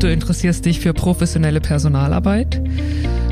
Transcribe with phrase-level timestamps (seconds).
[0.00, 2.58] Du interessierst dich für professionelle Personalarbeit?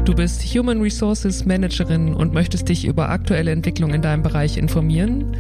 [0.05, 5.35] Du bist Human Resources Managerin und möchtest dich über aktuelle Entwicklungen in deinem Bereich informieren?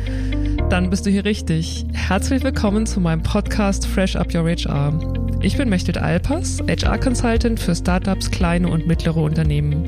[0.70, 1.84] Dann bist du hier richtig.
[1.92, 4.98] Herzlich willkommen zu meinem Podcast Fresh Up Your HR.
[5.42, 9.84] Ich bin Mechtet Alpers, HR Consultant für Startups, kleine und mittlere Unternehmen.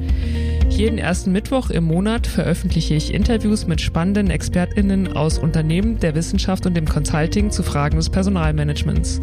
[0.69, 6.67] Jeden ersten Mittwoch im Monat veröffentliche ich Interviews mit spannenden ExpertInnen aus Unternehmen, der Wissenschaft
[6.67, 9.21] und dem Consulting zu Fragen des Personalmanagements.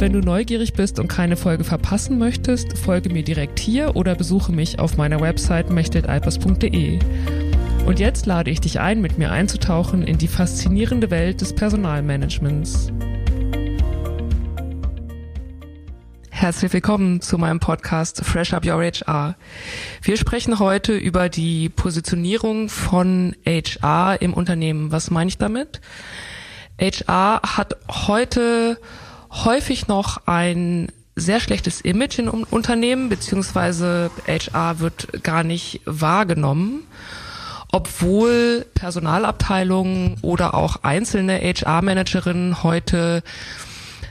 [0.00, 4.50] Wenn du neugierig bist und keine Folge verpassen möchtest, folge mir direkt hier oder besuche
[4.50, 6.98] mich auf meiner Website mechteltalpers.de.
[7.84, 12.90] Und jetzt lade ich dich ein, mit mir einzutauchen in die faszinierende Welt des Personalmanagements.
[16.30, 19.36] Herzlich willkommen zu meinem Podcast Fresh Up Your HR.
[20.00, 24.92] Wir sprechen heute über die Positionierung von HR im Unternehmen.
[24.92, 25.82] Was meine ich damit?
[26.80, 28.78] HR hat heute
[29.30, 36.84] häufig noch ein sehr schlechtes Image in Unternehmen, beziehungsweise HR wird gar nicht wahrgenommen,
[37.72, 43.22] obwohl Personalabteilungen oder auch einzelne HR-Managerinnen heute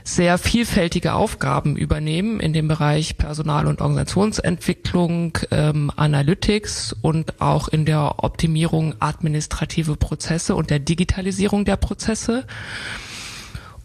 [0.02, 7.84] sehr vielfältige Aufgaben übernehmen in dem Bereich Personal- und Organisationsentwicklung, ähm, Analytics und auch in
[7.84, 12.44] der Optimierung administrative Prozesse und der Digitalisierung der Prozesse.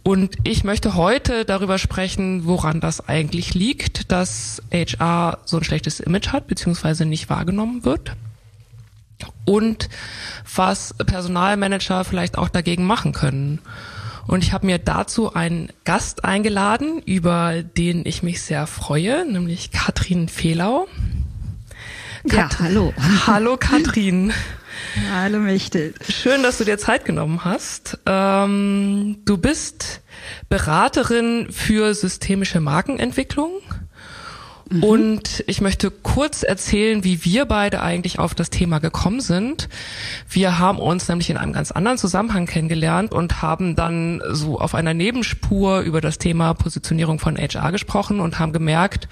[0.07, 5.99] Und ich möchte heute darüber sprechen, woran das eigentlich liegt, dass HR so ein schlechtes
[5.99, 8.11] Image hat, beziehungsweise nicht wahrgenommen wird.
[9.45, 9.89] Und
[10.53, 13.61] was Personalmanager vielleicht auch dagegen machen können.
[14.27, 19.71] Und ich habe mir dazu einen Gast eingeladen, über den ich mich sehr freue, nämlich
[19.71, 20.87] Katrin Fehlau.
[22.29, 22.93] Kat ja, hallo.
[23.25, 24.33] Hallo Katrin.
[25.11, 25.93] Hallo Michtel.
[26.07, 27.99] Schön, dass du dir Zeit genommen hast.
[28.05, 30.01] Ähm, du bist
[30.47, 33.51] Beraterin für systemische Markenentwicklung.
[34.69, 34.83] Mhm.
[34.83, 39.67] Und ich möchte kurz erzählen, wie wir beide eigentlich auf das Thema gekommen sind.
[40.29, 44.75] Wir haben uns nämlich in einem ganz anderen Zusammenhang kennengelernt und haben dann so auf
[44.75, 49.09] einer Nebenspur über das Thema Positionierung von HR gesprochen und haben gemerkt,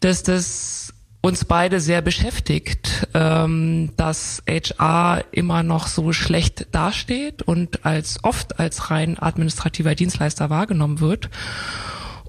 [0.00, 0.81] dass das
[1.22, 8.58] uns beide sehr beschäftigt, ähm, dass HR immer noch so schlecht dasteht und als oft
[8.58, 11.30] als rein administrativer Dienstleister wahrgenommen wird.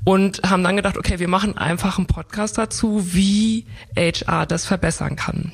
[0.06, 3.66] Und haben dann gedacht, okay, wir machen einfach einen Podcast dazu, wie
[3.96, 5.54] HR das verbessern kann.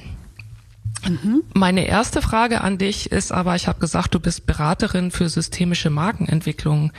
[1.08, 1.44] Mhm.
[1.54, 5.90] Meine erste Frage an dich ist aber, ich habe gesagt, du bist Beraterin für systemische
[5.90, 6.92] Markenentwicklung.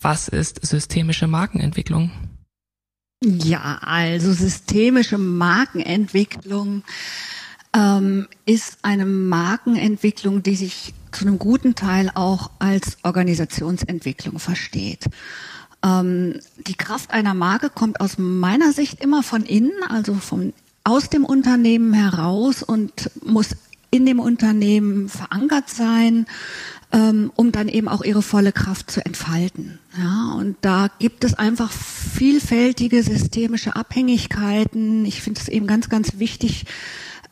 [0.00, 2.10] Was ist systemische Markenentwicklung?
[3.24, 6.82] Ja, also systemische Markenentwicklung
[7.72, 15.06] ähm, ist eine Markenentwicklung, die sich zu einem guten Teil auch als Organisationsentwicklung versteht.
[15.84, 21.08] Ähm, die Kraft einer Marke kommt aus meiner Sicht immer von innen, also von aus
[21.08, 23.50] dem Unternehmen heraus und muss
[23.92, 26.26] in dem Unternehmen verankert sein,
[27.36, 29.78] um dann eben auch ihre volle Kraft zu entfalten.
[29.96, 35.04] Ja, und da gibt es einfach vielfältige systemische Abhängigkeiten.
[35.04, 36.66] Ich finde es eben ganz, ganz wichtig,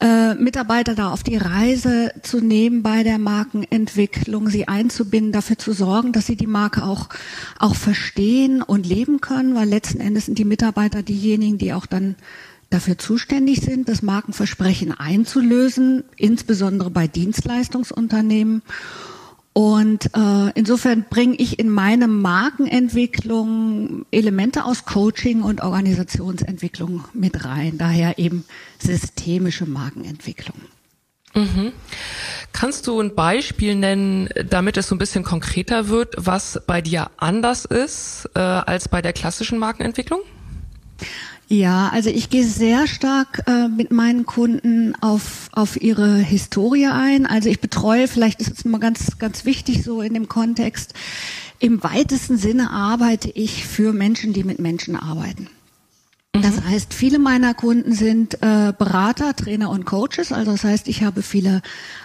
[0.01, 5.73] äh, Mitarbeiter da auf die Reise zu nehmen bei der Markenentwicklung, sie einzubinden, dafür zu
[5.73, 7.11] sorgen, dass sie die Marke auch,
[7.59, 12.17] auch verstehen und leben können, weil letzten Endes sind die Mitarbeiter diejenigen, die auch dann
[12.71, 18.63] dafür zuständig sind, das Markenversprechen einzulösen, insbesondere bei Dienstleistungsunternehmen.
[19.53, 27.77] Und äh, insofern bringe ich in meine Markenentwicklung Elemente aus Coaching und Organisationsentwicklung mit rein.
[27.77, 28.45] Daher eben
[28.79, 30.57] systemische Markenentwicklung.
[31.35, 31.73] Mhm.
[32.53, 37.11] Kannst du ein Beispiel nennen, damit es so ein bisschen konkreter wird, was bei dir
[37.17, 40.21] anders ist äh, als bei der klassischen Markenentwicklung?
[41.53, 47.27] Ja, also ich gehe sehr stark äh, mit meinen Kunden auf, auf ihre Historie ein.
[47.27, 50.95] Also ich betreue, vielleicht ist es immer ganz, ganz wichtig so in dem Kontext,
[51.59, 55.49] im weitesten Sinne arbeite ich für Menschen, die mit Menschen arbeiten.
[56.33, 56.69] Das mhm.
[56.69, 60.31] heißt, viele meiner Kunden sind äh, Berater, Trainer und Coaches.
[60.31, 61.61] Also das heißt, ich habe viele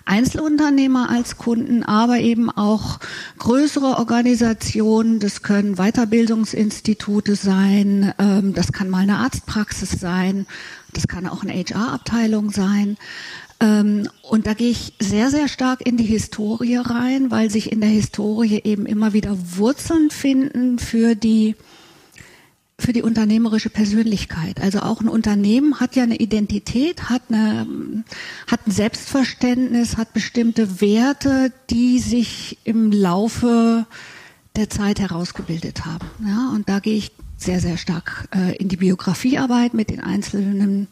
[0.06, 3.00] Einzelunternehmer als Kunden, aber eben auch
[3.38, 5.19] größere Organisationen.
[5.19, 10.48] Das können Weiterbildungsinstitute sein, ähm, das kann mal eine Arztpraxis sein,
[10.94, 12.98] das kann auch eine HR-Abteilung sein.
[13.60, 17.80] Ähm, und da gehe ich sehr, sehr stark in die Historie rein, weil sich in
[17.80, 21.56] der Historie eben immer wieder Wurzeln finden für die
[22.77, 24.62] für die unternehmerische Persönlichkeit.
[24.62, 28.04] Also auch ein Unternehmen hat ja eine Identität, hat, eine,
[28.48, 33.86] hat ein Selbstverständnis, hat bestimmte Werte, die sich im Laufe
[34.57, 36.07] der Zeit herausgebildet haben.
[36.25, 40.88] Ja, und da gehe ich sehr, sehr stark äh, in die Biografiearbeit mit den einzelnen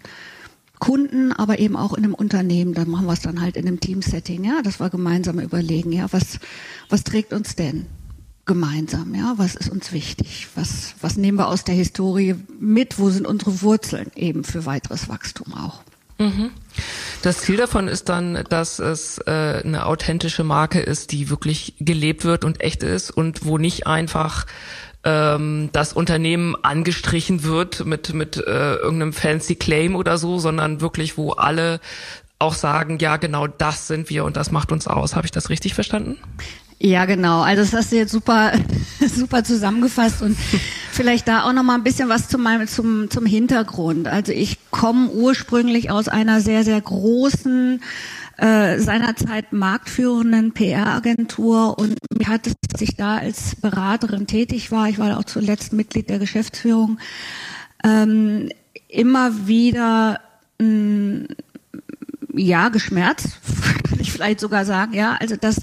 [0.80, 2.74] Kunden, aber eben auch in einem Unternehmen.
[2.74, 6.08] Dann machen wir es dann halt in einem Team-Setting, ja, dass wir gemeinsam überlegen, ja,
[6.12, 6.40] was,
[6.90, 7.88] was trägt uns denn
[8.46, 10.48] gemeinsam, ja, was ist uns wichtig?
[10.56, 13.00] Was, was nehmen wir aus der Historie mit?
[13.00, 15.82] Wo sind unsere Wurzeln eben für weiteres Wachstum auch?
[16.20, 16.52] Mhm.
[17.22, 22.26] Das Ziel davon ist dann, dass es äh, eine authentische Marke ist, die wirklich gelebt
[22.26, 24.46] wird und echt ist und wo nicht einfach
[25.04, 31.18] ähm, das Unternehmen angestrichen wird mit mit äh, irgendeinem fancy Claim oder so, sondern wirklich,
[31.18, 31.80] wo alle
[32.40, 35.16] auch sagen, ja, genau das sind wir und das macht uns aus.
[35.16, 36.18] Habe ich das richtig verstanden?
[36.86, 37.42] Ja, genau.
[37.42, 38.52] Also das hast du jetzt super,
[39.00, 40.38] super zusammengefasst und
[40.92, 44.08] vielleicht da auch noch mal ein bisschen was zu meinem, zum, zum Hintergrund.
[44.10, 47.82] Also ich komme ursprünglich aus einer sehr, sehr großen,
[48.36, 54.90] äh, seinerzeit marktführenden PR-Agentur und mir hat es, dass ich da als Beraterin tätig war,
[54.90, 57.00] ich war auch zuletzt Mitglied der Geschäftsführung,
[57.86, 58.50] ähm,
[58.90, 60.20] immer wieder
[60.60, 61.28] mh, mm,
[62.36, 63.40] ja, geschmerzt,
[64.04, 65.62] ich vielleicht sogar sagen, ja, also dass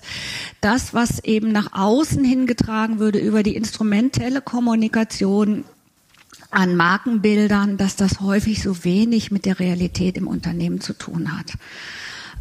[0.60, 5.64] das, was eben nach außen hingetragen würde über die instrumentelle Kommunikation
[6.50, 11.52] an Markenbildern, dass das häufig so wenig mit der Realität im Unternehmen zu tun hat.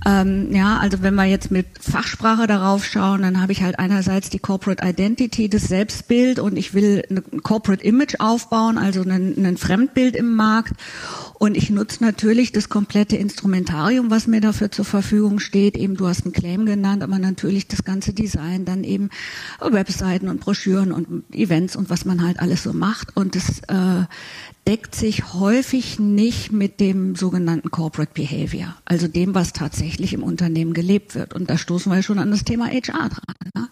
[0.06, 4.30] Ähm, ja, also wenn wir jetzt mit Fachsprache darauf schauen, dann habe ich halt einerseits
[4.30, 10.16] die Corporate Identity, das Selbstbild und ich will ein Corporate Image aufbauen, also ein, Fremdbild
[10.16, 10.74] im Markt.
[11.38, 15.78] Und ich nutze natürlich das komplette Instrumentarium, was mir dafür zur Verfügung steht.
[15.78, 19.10] Eben, du hast einen Claim genannt, aber natürlich das ganze Design, dann eben
[19.62, 23.16] Webseiten und Broschüren und Events und was man halt alles so macht.
[23.16, 24.06] Und das äh,
[24.70, 30.76] deckt sich häufig nicht mit dem sogenannten Corporate Behavior, also dem, was tatsächlich im Unternehmen
[30.76, 31.34] gelebt wird.
[31.34, 33.36] Und da stoßen wir schon an das Thema HR dran.
[33.56, 33.70] Ne?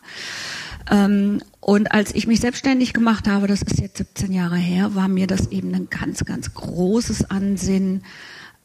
[0.90, 5.08] Ähm, und als ich mich selbstständig gemacht habe, das ist jetzt 17 Jahre her, war
[5.08, 8.02] mir das eben ein ganz, ganz großes Ansinnen,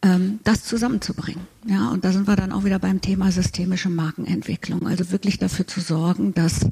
[0.01, 1.47] ähm, das zusammenzubringen.
[1.67, 4.87] Ja, und da sind wir dann auch wieder beim Thema systemische Markenentwicklung.
[4.87, 6.67] Also wirklich dafür zu sorgen, dass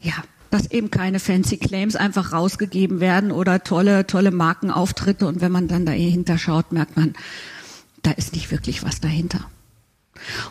[0.00, 0.14] ja,
[0.50, 5.26] dass eben keine fancy Claims einfach rausgegeben werden oder tolle, tolle Markenauftritte.
[5.26, 7.14] Und wenn man dann dahinter schaut, merkt man,
[8.02, 9.40] da ist nicht wirklich was dahinter.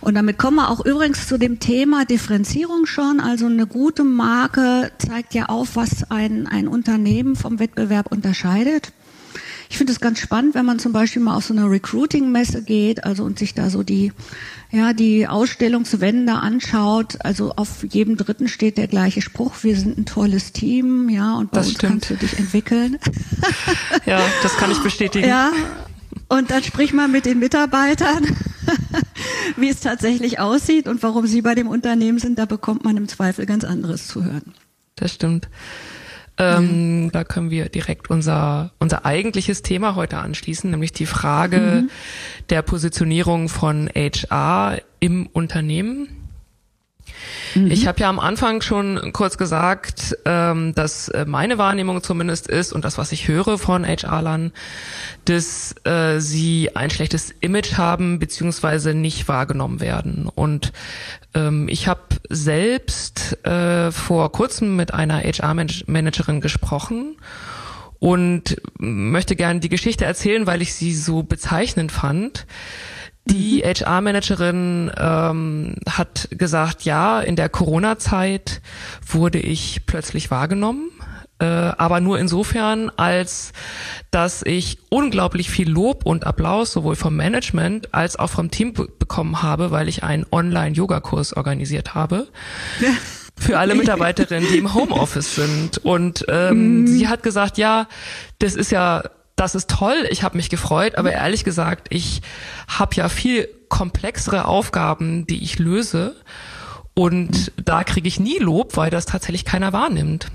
[0.02, 3.20] Und damit kommen wir auch übrigens zu dem Thema Differenzierung schon.
[3.20, 8.94] Also eine gute Marke zeigt ja auf, was ein, ein Unternehmen vom Wettbewerb unterscheidet.
[9.70, 13.04] Ich finde es ganz spannend, wenn man zum Beispiel mal auf so eine Recruiting-Messe geht,
[13.04, 14.12] also und sich da so die,
[14.72, 17.18] ja, die Ausstellungswände anschaut.
[17.20, 21.52] Also auf jedem dritten steht der gleiche Spruch, wir sind ein tolles Team, ja, und
[21.52, 21.92] bei das uns stimmt.
[21.92, 22.98] kannst du dich entwickeln.
[24.06, 25.28] Ja, das kann ich bestätigen.
[25.28, 25.52] Ja,
[26.28, 28.24] und dann sprich mal mit den Mitarbeitern,
[29.58, 32.40] wie es tatsächlich aussieht und warum sie bei dem Unternehmen sind.
[32.40, 34.54] Da bekommt man im Zweifel ganz anderes zu hören.
[34.96, 35.50] Das stimmt.
[36.38, 37.12] Ähm, mhm.
[37.12, 41.90] Da können wir direkt unser, unser eigentliches Thema heute anschließen, nämlich die Frage mhm.
[42.50, 46.25] der Positionierung von HR im Unternehmen.
[47.54, 47.72] Mhm.
[47.72, 52.74] Ich habe ja am Anfang schon kurz gesagt, ähm, dass äh, meine Wahrnehmung zumindest ist
[52.74, 54.52] und das, was ich höre von HR-Lern,
[55.26, 60.30] dass äh, sie ein schlechtes Image haben beziehungsweise nicht wahrgenommen werden.
[60.34, 60.74] Und
[61.34, 67.18] ähm, ich habe selbst äh, vor kurzem mit einer HR-Managerin gesprochen
[68.00, 72.46] und möchte gerne die Geschichte erzählen, weil ich sie so bezeichnend fand.
[73.26, 73.68] Die mhm.
[73.68, 78.62] HR-Managerin ähm, hat gesagt, ja, in der Corona-Zeit
[79.06, 80.92] wurde ich plötzlich wahrgenommen,
[81.40, 83.52] äh, aber nur insofern, als
[84.12, 89.42] dass ich unglaublich viel Lob und Applaus sowohl vom Management als auch vom Team bekommen
[89.42, 92.28] habe, weil ich einen Online-Yoga-Kurs organisiert habe.
[93.38, 95.78] für alle Mitarbeiterinnen, die im Homeoffice sind.
[95.80, 96.88] Und ähm, mm.
[96.88, 97.88] sie hat gesagt, ja,
[98.40, 99.04] das ist ja
[99.36, 102.22] das ist toll, ich habe mich gefreut, aber ehrlich gesagt, ich
[102.68, 106.16] habe ja viel komplexere Aufgaben, die ich löse
[106.94, 110.28] und da kriege ich nie Lob, weil das tatsächlich keiner wahrnimmt.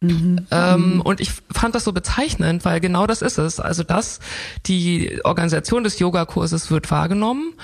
[0.00, 0.46] Mhm.
[0.50, 3.60] Ähm, und ich fand das so bezeichnend, weil genau das ist es.
[3.60, 4.20] Also das,
[4.66, 7.54] die Organisation des Yogakurses wird wahrgenommen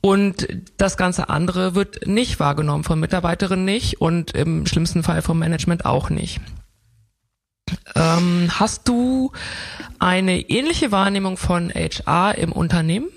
[0.00, 5.38] und das ganze andere wird nicht wahrgenommen, von Mitarbeiterinnen nicht und im schlimmsten Fall vom
[5.38, 6.40] Management auch nicht.
[7.94, 9.32] Ähm, hast du
[9.98, 13.08] eine ähnliche Wahrnehmung von HR im Unternehmen?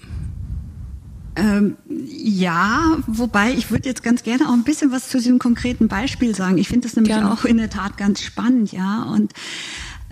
[1.36, 1.75] Ähm,
[2.08, 6.34] ja, wobei ich würde jetzt ganz gerne auch ein bisschen was zu diesem konkreten Beispiel
[6.34, 6.58] sagen.
[6.58, 7.32] Ich finde das nämlich gerne.
[7.32, 9.04] auch in der Tat ganz spannend, ja.
[9.04, 9.34] Und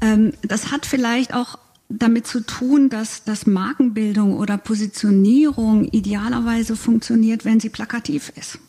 [0.02, 7.46] ähm, das hat vielleicht auch damit zu tun, dass, dass Markenbildung oder Positionierung idealerweise funktioniert,
[7.46, 8.60] wenn sie plakativ ist.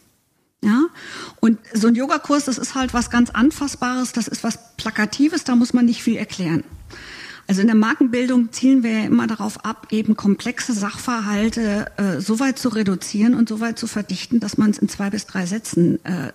[0.65, 0.85] Ja,
[1.41, 5.55] und so ein Yogakurs, das ist halt was ganz Anfassbares, das ist was Plakatives, da
[5.57, 6.65] muss man nicht viel erklären.
[7.47, 12.41] Also in der Markenbildung zielen wir ja immer darauf ab, eben komplexe Sachverhalte äh, so
[12.41, 15.45] weit zu reduzieren und so weit zu verdichten, dass man es in zwei bis drei
[15.45, 16.33] Sätzen äh,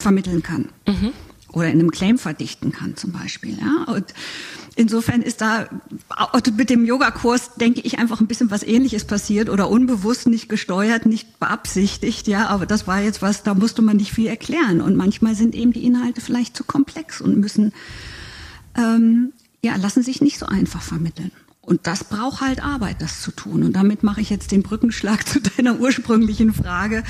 [0.00, 0.70] vermitteln kann.
[0.86, 1.12] Mhm.
[1.52, 3.58] Oder in einem Claim verdichten kann zum Beispiel.
[3.58, 3.92] Ja?
[3.92, 4.04] Und
[4.76, 5.68] insofern ist da
[6.56, 11.06] mit dem Yogakurs, denke ich, einfach ein bisschen was Ähnliches passiert oder unbewusst, nicht gesteuert,
[11.06, 12.28] nicht beabsichtigt.
[12.28, 14.80] Ja, aber das war jetzt was, da musste man nicht viel erklären.
[14.80, 17.72] Und manchmal sind eben die Inhalte vielleicht zu komplex und müssen
[18.76, 21.32] ähm, ja, lassen sich nicht so einfach vermitteln.
[21.60, 23.62] Und das braucht halt Arbeit, das zu tun.
[23.62, 27.04] Und damit mache ich jetzt den Brückenschlag zu deiner ursprünglichen Frage.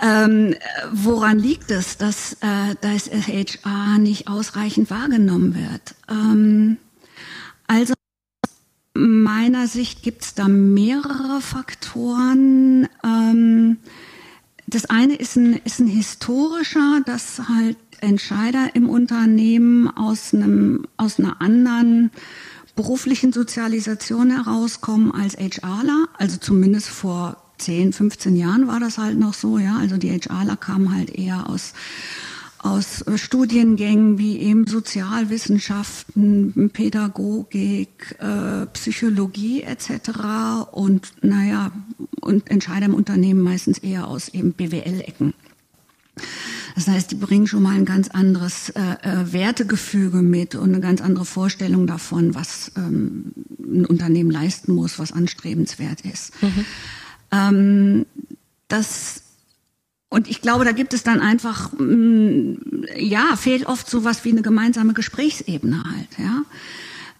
[0.00, 0.54] Ähm,
[0.92, 5.94] woran liegt es, dass äh, das HR nicht ausreichend wahrgenommen wird?
[6.08, 6.76] Ähm,
[7.66, 7.94] also
[8.94, 12.88] meiner Sicht gibt es da mehrere Faktoren.
[13.04, 13.78] Ähm,
[14.66, 21.18] das eine ist ein, ist ein historischer, dass halt Entscheider im Unternehmen aus einem, aus
[21.18, 22.10] einer anderen
[22.74, 29.34] beruflichen Sozialisation herauskommen als HRler, also zumindest vor 10, 15 Jahren war das halt noch
[29.34, 29.76] so, ja.
[29.78, 31.72] Also die HRler kamen halt eher aus,
[32.58, 40.70] aus Studiengängen wie eben Sozialwissenschaften, Pädagogik, äh, Psychologie etc.
[40.72, 41.70] Und naja,
[42.20, 45.34] und Entscheider im Unternehmen meistens eher aus eben BWL-Ecken.
[46.74, 50.80] Das heißt, die bringen schon mal ein ganz anderes äh, äh, Wertegefüge mit und eine
[50.80, 56.42] ganz andere Vorstellung davon, was ähm, ein Unternehmen leisten muss, was anstrebenswert ist.
[56.42, 56.64] Mhm.
[57.32, 58.06] Ähm,
[58.68, 59.22] das
[60.08, 64.30] und ich glaube, da gibt es dann einfach, mm, ja, fehlt oft so was wie
[64.30, 66.42] eine gemeinsame Gesprächsebene halt, ja.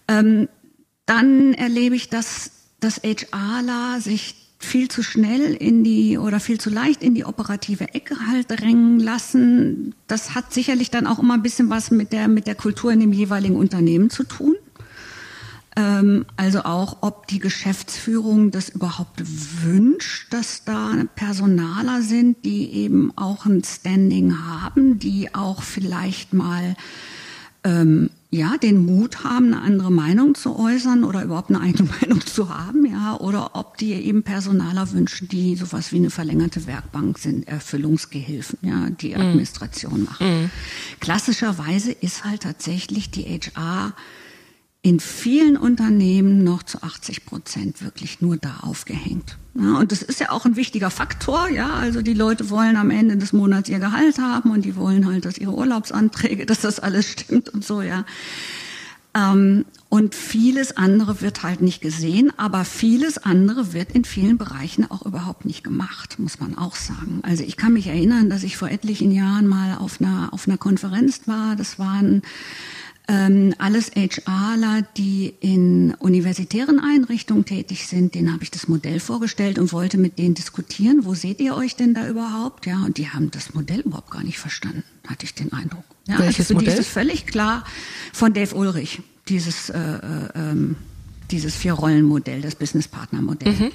[0.09, 0.49] Ähm,
[1.05, 6.71] dann erlebe ich, dass, dass HRler sich viel zu schnell in die oder viel zu
[6.71, 9.95] leicht in die operative Ecke halt drängen lassen.
[10.07, 13.01] Das hat sicherlich dann auch immer ein bisschen was mit der, mit der Kultur in
[13.01, 14.57] dem jeweiligen Unternehmen zu tun.
[15.77, 19.23] Ähm, also auch, ob die Geschäftsführung das überhaupt
[19.63, 26.77] wünscht, dass da Personaler sind, die eben auch ein Standing haben, die auch vielleicht mal
[27.63, 32.21] ähm, ja, den Mut haben, eine andere Meinung zu äußern oder überhaupt eine eigene Meinung
[32.25, 37.19] zu haben, ja, oder ob die eben Personaler wünschen, die sowas wie eine verlängerte Werkbank
[37.19, 39.21] sind, Erfüllungsgehilfen, ja, die mhm.
[39.21, 40.45] Administration machen.
[40.45, 40.51] Mm.
[41.01, 43.95] Klassischerweise ist halt tatsächlich die HR
[44.87, 49.37] in vielen Unternehmen noch zu 80 Prozent wirklich nur da aufgehängt.
[49.57, 51.71] Ja, und das ist ja auch ein wichtiger Faktor, ja.
[51.71, 55.25] Also die Leute wollen am Ende des Monats ihr Gehalt haben und die wollen halt,
[55.25, 58.05] dass ihre Urlaubsanträge, dass das alles stimmt und so, ja.
[59.13, 64.89] Ähm, und vieles andere wird halt nicht gesehen, aber vieles andere wird in vielen Bereichen
[64.89, 67.23] auch überhaupt nicht gemacht, muss man auch sagen.
[67.23, 70.59] Also ich kann mich erinnern, dass ich vor etlichen Jahren mal auf einer, auf einer
[70.59, 71.57] Konferenz war.
[71.57, 72.23] Das waren
[73.09, 79.59] ähm, alles HRler, die in universitären Einrichtungen tätig sind, denen habe ich das Modell vorgestellt
[79.59, 81.05] und wollte mit denen diskutieren.
[81.05, 82.67] Wo seht ihr euch denn da überhaupt?
[82.67, 85.85] Ja, und die haben das Modell überhaupt gar nicht verstanden, hatte ich den Eindruck.
[86.09, 86.75] Ja, Welches also für Modell?
[86.75, 87.65] Die ist völlig klar
[88.13, 90.77] von Dave Ulrich, dieses, äh, äh, ähm,
[91.31, 93.53] dieses Vier-Rollen-Modell, das Business-Partner-Modell.
[93.53, 93.71] Mhm.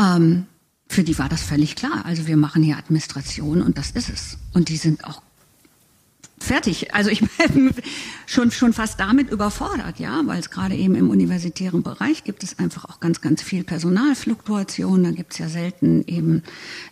[0.00, 0.46] Ähm,
[0.88, 2.04] für die war das völlig klar.
[2.04, 4.38] Also wir machen hier Administration und das ist es.
[4.52, 5.22] Und die sind auch
[6.38, 6.94] fertig.
[6.94, 7.20] Also ich
[7.52, 7.72] bin
[8.26, 12.58] schon, schon fast damit überfordert, ja, weil es gerade eben im universitären Bereich gibt es
[12.58, 15.04] einfach auch ganz, ganz viel Personalfluktuation.
[15.04, 16.42] Da gibt es ja selten eben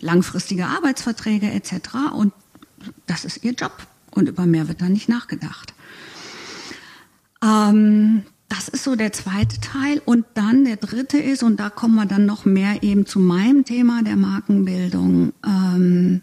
[0.01, 2.13] langfristige Arbeitsverträge etc.
[2.15, 2.33] Und
[3.07, 3.87] das ist ihr Job.
[4.11, 5.75] Und über mehr wird da nicht nachgedacht.
[7.43, 10.01] Ähm, das ist so der zweite Teil.
[10.05, 13.65] Und dann der dritte ist, und da kommen wir dann noch mehr eben zu meinem
[13.65, 16.21] Thema der Markenbildung, ähm,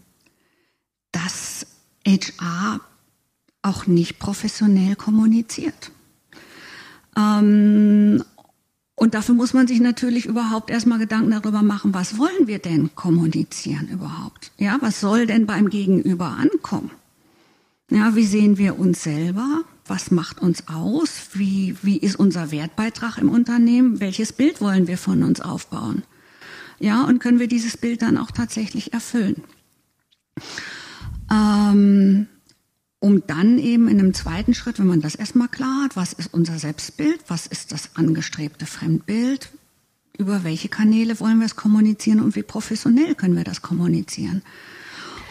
[1.12, 1.66] dass
[2.08, 2.80] HR
[3.62, 5.92] auch nicht professionell kommuniziert.
[7.18, 8.24] Ähm,
[8.96, 12.94] und dafür muss man sich natürlich überhaupt erstmal Gedanken darüber machen, was wollen wir denn
[12.96, 14.52] kommunizieren überhaupt?
[14.58, 16.92] Ja, was soll denn beim Gegenüber ankommen?
[17.90, 19.64] Ja, wie sehen wir uns selber?
[19.86, 21.30] Was macht uns aus?
[21.34, 24.00] Wie, wie ist unser Wertbeitrag im Unternehmen?
[24.00, 26.04] Welches Bild wollen wir von uns aufbauen?
[26.80, 29.44] Ja, und können wir dieses Bild dann auch tatsächlich erfüllen?
[31.30, 32.28] Ähm,
[33.02, 36.34] um dann eben in einem zweiten Schritt, wenn man das erstmal klar hat, was ist
[36.34, 39.50] unser Selbstbild, was ist das angestrebte Fremdbild,
[40.20, 44.44] über welche Kanäle wollen wir es kommunizieren und wie professionell können wir das kommunizieren.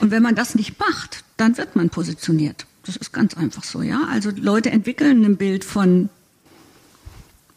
[0.01, 2.67] Und wenn man das nicht macht, dann wird man positioniert.
[2.85, 4.03] Das ist ganz einfach so, ja.
[4.11, 6.09] Also Leute entwickeln ein Bild von,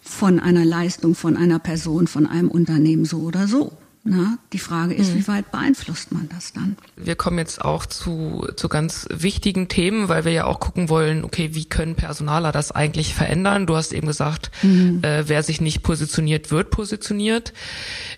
[0.03, 3.75] von einer Leistung, von einer Person, von einem Unternehmen so oder so.
[4.05, 5.19] Na, die Frage ist, mhm.
[5.19, 6.75] wie weit beeinflusst man das dann?
[6.97, 11.23] Wir kommen jetzt auch zu, zu ganz wichtigen Themen, weil wir ja auch gucken wollen,
[11.23, 13.65] okay, wie können Personaler das eigentlich verändern?
[13.65, 15.01] Du hast eben gesagt, mhm.
[15.03, 17.53] äh, wer sich nicht positioniert, wird positioniert.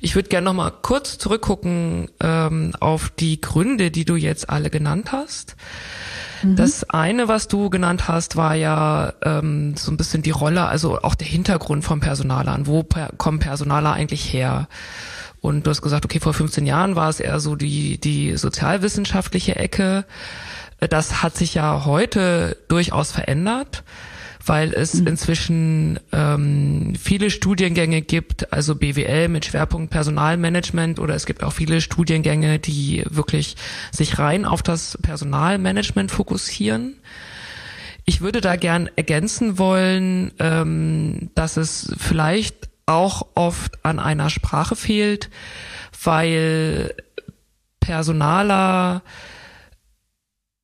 [0.01, 4.72] Ich würde gerne noch mal kurz zurückgucken ähm, auf die Gründe, die du jetzt alle
[4.72, 5.56] genannt hast.
[6.42, 6.56] Mhm.
[6.56, 11.00] Das eine, was du genannt hast, war ja ähm, so ein bisschen die Rolle, also
[11.04, 12.65] auch der Hintergrund von Personalern.
[12.65, 14.68] Wo per kommen Personaler eigentlich her?
[15.45, 19.55] Und du hast gesagt, okay, vor 15 Jahren war es eher so die, die sozialwissenschaftliche
[19.55, 20.05] Ecke.
[20.79, 23.83] Das hat sich ja heute durchaus verändert,
[24.43, 25.07] weil es mhm.
[25.07, 31.79] inzwischen ähm, viele Studiengänge gibt, also BWL mit Schwerpunkt Personalmanagement oder es gibt auch viele
[31.79, 33.55] Studiengänge, die wirklich
[33.91, 36.95] sich rein auf das Personalmanagement fokussieren.
[38.03, 44.75] Ich würde da gern ergänzen wollen, ähm, dass es vielleicht auch oft an einer Sprache
[44.75, 45.30] fehlt,
[46.04, 46.94] weil
[47.80, 49.01] Personaler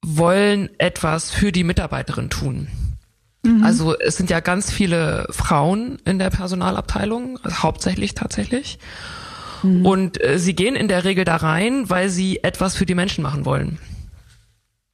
[0.04, 2.68] wollen etwas für die Mitarbeiterin tun.
[3.44, 3.63] Mhm.
[3.63, 8.80] Also es sind ja ganz viele Frauen in der Personalabteilung, hauptsächlich tatsächlich.
[9.63, 9.86] Mhm.
[9.86, 13.24] Und äh, sie gehen in der Regel da rein, weil sie etwas für die Menschen
[13.24, 13.80] machen wollen.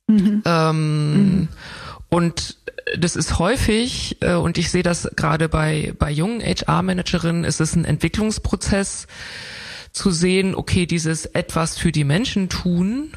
[0.08, 0.42] Mhm.
[0.46, 1.48] Ähm, mhm.
[2.10, 2.58] und
[2.98, 7.76] das ist häufig, äh, und ich sehe das gerade bei, bei jungen HR-Managerinnen, ist es
[7.76, 9.08] ein Entwicklungsprozess
[9.92, 13.12] zu sehen, okay, dieses etwas für die Menschen tun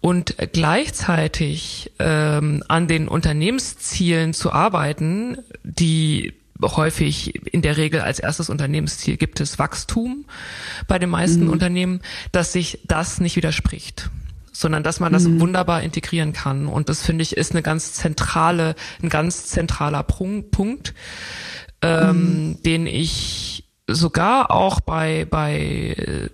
[0.00, 8.48] und gleichzeitig ähm, an den Unternehmenszielen zu arbeiten, die häufig in der Regel als erstes
[8.48, 10.24] Unternehmensziel gibt es Wachstum
[10.86, 11.50] bei den meisten mhm.
[11.50, 12.00] Unternehmen,
[12.30, 14.10] dass sich das nicht widerspricht
[14.52, 15.40] sondern dass man das mhm.
[15.40, 16.66] wunderbar integrieren kann.
[16.66, 20.94] Und das finde ich ist eine ganz zentrale, ein ganz zentraler Punkt,
[21.80, 22.62] ähm, mhm.
[22.62, 23.51] den ich
[23.94, 26.28] sogar auch bei, bei äh,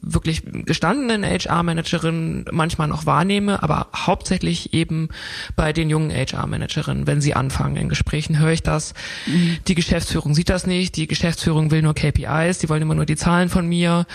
[0.00, 5.08] wirklich gestandenen HR-Managerinnen manchmal noch wahrnehme, aber hauptsächlich eben
[5.56, 8.94] bei den jungen HR-Managerinnen, wenn sie anfangen in Gesprächen, höre ich das.
[9.26, 9.58] Mhm.
[9.68, 13.16] Die Geschäftsführung sieht das nicht, die Geschäftsführung will nur KPIs, die wollen immer nur die
[13.16, 14.06] Zahlen von mir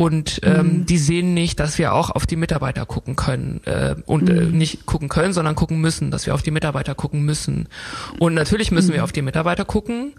[0.00, 0.86] und ähm, mhm.
[0.86, 4.54] die sehen nicht, dass wir auch auf die Mitarbeiter gucken können äh, und äh, mhm.
[4.54, 7.68] äh, nicht gucken können, sondern gucken müssen, dass wir auf die Mitarbeiter gucken müssen.
[8.20, 9.04] Und natürlich müssen wir mhm.
[9.04, 10.12] auf die Mitarbeiter gucken,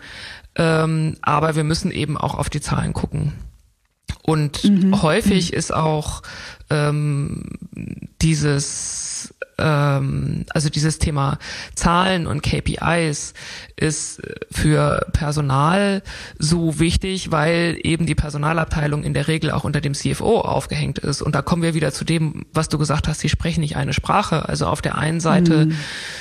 [0.56, 3.34] ähm, aber wir müssen eben auch auf die Zahlen gucken.
[4.24, 5.02] Und mhm.
[5.02, 5.58] häufig mhm.
[5.58, 6.22] ist auch
[6.70, 7.44] ähm,
[8.22, 11.38] dieses ähm, also dieses Thema
[11.76, 13.34] Zahlen und KPIs
[13.76, 16.02] ist für Personal
[16.38, 21.22] so wichtig, weil eben die Personalabteilung in der Regel auch unter dem CFO aufgehängt ist.
[21.22, 23.94] Und da kommen wir wieder zu dem, was du gesagt hast, sie sprechen nicht eine
[23.94, 24.48] Sprache.
[24.48, 25.76] Also auf der einen Seite mhm.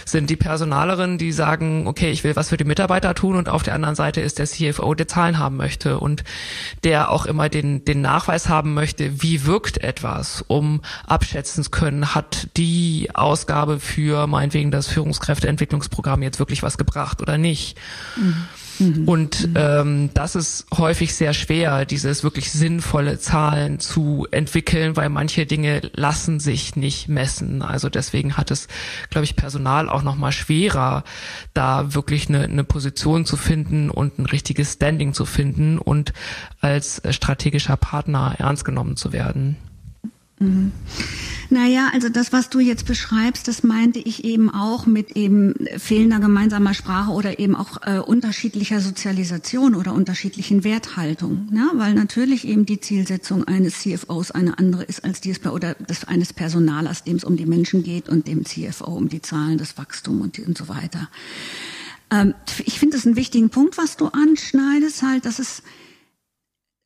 [0.05, 3.63] sind die Personalerinnen, die sagen, okay, ich will was für die Mitarbeiter tun und auf
[3.63, 6.25] der anderen Seite ist der CFO, der Zahlen haben möchte und
[6.85, 12.15] der auch immer den, den Nachweis haben möchte, wie wirkt etwas, um abschätzen zu können,
[12.15, 17.79] hat die Ausgabe für meinetwegen das Führungskräfteentwicklungsprogramm jetzt wirklich was gebracht oder nicht.
[18.17, 18.47] Mhm.
[19.07, 19.55] Und mhm.
[19.57, 25.83] ähm, das ist häufig sehr schwer, dieses wirklich sinnvolle Zahlen zu entwickeln, weil manche Dinge
[25.95, 27.63] lassen sich nicht messen.
[27.63, 28.69] Also deswegen hat es,
[29.11, 31.05] glaube ich, Personal auch noch mal schwerer,
[31.55, 36.13] da wirklich eine, eine Position zu finden und ein richtiges Standing zu finden und
[36.61, 39.57] als strategischer Partner ernst genommen zu werden.
[40.39, 40.73] Mhm.
[41.51, 46.19] Naja, also das, was du jetzt beschreibst, das meinte ich eben auch mit eben fehlender
[46.19, 51.49] gemeinsamer Sprache oder eben auch äh, unterschiedlicher Sozialisation oder unterschiedlichen Werthaltung.
[51.55, 51.71] Ja?
[51.75, 56.35] Weil natürlich eben die Zielsetzung eines CFOs eine andere ist als die oder des, eines
[56.35, 60.21] Personalers, dem es um die Menschen geht und dem CFO um die Zahlen, das Wachstum
[60.21, 61.09] und, und so weiter.
[62.11, 65.63] Ähm, ich finde es einen wichtigen Punkt, was du anschneidest, halt, dass es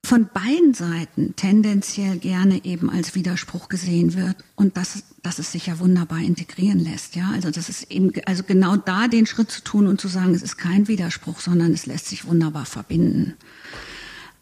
[0.04, 5.66] von beiden Seiten tendenziell gerne eben als Widerspruch gesehen wird und dass, dass es sich
[5.66, 7.14] ja wunderbar integrieren lässt.
[7.14, 10.34] Ja, also das ist eben, also genau da den Schritt zu tun und zu sagen,
[10.34, 13.34] es ist kein Widerspruch, sondern es lässt sich wunderbar verbinden.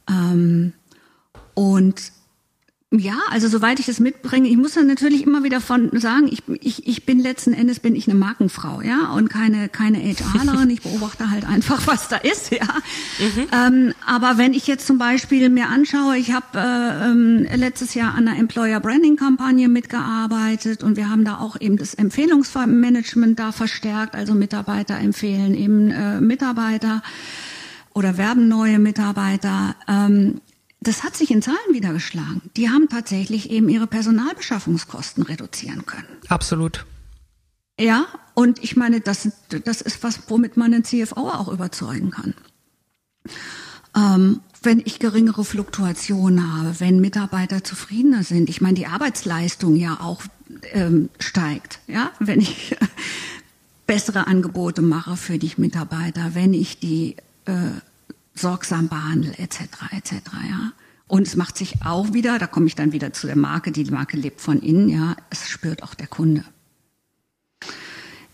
[0.08, 0.72] Ähm,
[1.54, 2.12] und
[2.92, 6.42] ja, also soweit ich es mitbringe, ich muss dann natürlich immer wieder von sagen, ich,
[6.60, 10.70] ich, ich bin letzten Endes bin ich eine Markenfrau, ja, und keine keine HRlerin.
[10.70, 12.66] Ich beobachte halt einfach, was da ist, ja.
[13.20, 13.46] Mhm.
[13.52, 18.14] Ähm, aber wenn ich jetzt zum Beispiel mir anschaue, ich habe äh, ähm, letztes Jahr
[18.14, 23.52] an einer Employer Branding Kampagne mitgearbeitet und wir haben da auch eben das Empfehlungsmanagement da
[23.52, 27.04] verstärkt, also Mitarbeiter empfehlen eben äh, Mitarbeiter
[27.94, 29.76] oder werben neue Mitarbeiter.
[29.86, 30.40] Ähm,
[30.80, 32.42] das hat sich in Zahlen wiedergeschlagen.
[32.56, 36.08] Die haben tatsächlich eben ihre Personalbeschaffungskosten reduzieren können.
[36.28, 36.86] Absolut.
[37.78, 39.28] Ja, und ich meine, das,
[39.64, 42.34] das ist was, womit man den CFO auch überzeugen kann.
[43.96, 49.98] Ähm, wenn ich geringere Fluktuationen habe, wenn Mitarbeiter zufriedener sind, ich meine, die Arbeitsleistung ja
[50.00, 50.22] auch
[50.72, 52.76] ähm, steigt, ja, wenn ich
[53.86, 57.16] bessere Angebote mache für die Mitarbeiter, wenn ich die
[57.46, 57.70] äh,
[58.40, 59.60] sorgsam behandle, etc.,
[59.92, 60.12] etc.,
[60.48, 60.72] ja.
[61.06, 63.84] Und es macht sich auch wieder, da komme ich dann wieder zu der Marke, die
[63.90, 66.44] Marke lebt von innen, ja, es spürt auch der Kunde.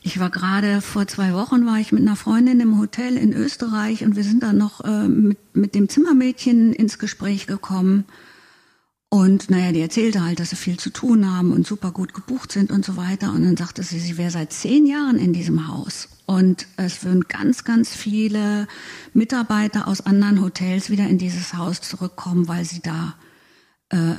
[0.02, 4.04] Ich war gerade vor zwei Wochen war ich mit einer Freundin im Hotel in Österreich
[4.04, 8.04] und wir sind dann noch äh, mit, mit dem Zimmermädchen ins Gespräch gekommen.
[9.08, 12.50] Und naja, die erzählte halt, dass sie viel zu tun haben und super gut gebucht
[12.50, 13.32] sind und so weiter.
[13.32, 16.08] Und dann sagte sie, sie wäre seit zehn Jahren in diesem Haus.
[16.26, 18.66] Und es würden ganz, ganz viele
[19.14, 23.14] Mitarbeiter aus anderen Hotels wieder in dieses Haus zurückkommen, weil sie da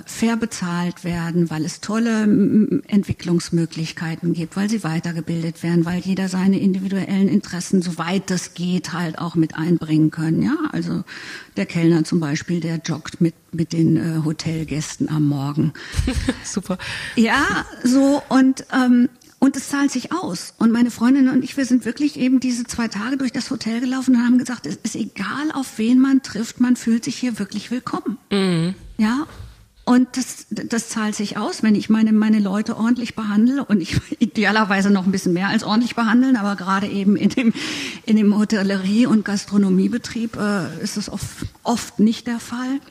[0.06, 2.24] fair bezahlt werden, weil es tolle
[2.88, 9.20] Entwicklungsmöglichkeiten gibt, weil sie weitergebildet werden, weil jeder seine individuellen Interessen, soweit das geht, halt
[9.20, 10.42] auch mit einbringen können.
[10.42, 11.04] Ja, also
[11.58, 15.74] der Kellner zum Beispiel, der joggt mit mit den äh, Hotelgästen am Morgen.
[16.46, 16.78] Super.
[17.16, 20.56] Ja, so und ähm, und es zahlt sich aus.
[20.58, 23.82] Und meine Freundin und ich, wir sind wirklich eben diese zwei Tage durch das Hotel
[23.82, 27.38] gelaufen und haben gesagt, es ist egal, auf wen man trifft, man fühlt sich hier
[27.38, 28.18] wirklich willkommen.
[28.32, 28.74] Mhm.
[28.98, 29.28] Ja,
[29.88, 34.02] und das, das zahlt sich aus, wenn ich meine, meine Leute ordentlich behandle und ich
[34.20, 37.54] idealerweise noch ein bisschen mehr als ordentlich behandeln, aber gerade eben in dem,
[38.06, 42.82] in dem Hotellerie- und Gastronomiebetrieb äh, ist es oft, oft nicht der Fall.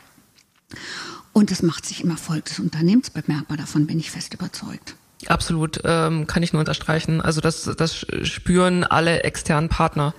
[1.35, 4.97] Und das macht sich im Erfolg des Unternehmens bemerkbar, davon bin ich fest überzeugt.
[5.27, 7.21] Absolut, ähm, kann ich nur unterstreichen.
[7.21, 10.15] Also das, das spüren alle externen Partner.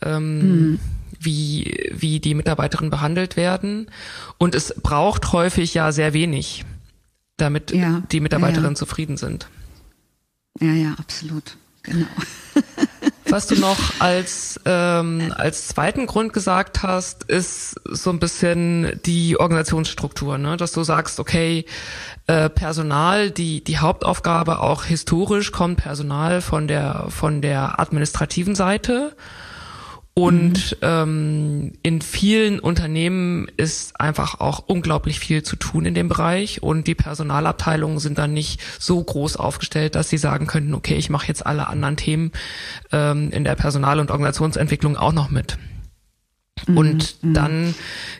[0.00, 0.80] Ähm, mhm
[1.20, 3.90] wie, wie die Mitarbeiterinnen behandelt werden.
[4.38, 6.64] Und es braucht häufig ja sehr wenig,
[7.36, 8.76] damit ja, die Mitarbeiterinnen ja, ja.
[8.76, 9.48] zufrieden sind.
[10.60, 11.56] Ja, ja, absolut.
[11.82, 12.06] Genau.
[13.30, 19.38] Was du noch als, ähm, als zweiten Grund gesagt hast, ist so ein bisschen die
[19.38, 20.56] Organisationsstruktur, ne?
[20.56, 21.66] dass du sagst, okay,
[22.26, 29.14] äh, Personal, die, die Hauptaufgabe auch historisch kommt Personal von der, von der administrativen Seite
[30.18, 30.76] und mhm.
[30.82, 36.88] ähm, in vielen Unternehmen ist einfach auch unglaublich viel zu tun in dem Bereich und
[36.88, 41.28] die Personalabteilungen sind dann nicht so groß aufgestellt, dass sie sagen könnten, okay, ich mache
[41.28, 42.32] jetzt alle anderen Themen
[42.90, 45.56] ähm, in der Personal- und Organisationsentwicklung auch noch mit.
[46.66, 47.34] Mhm, und mhm.
[47.34, 47.74] dann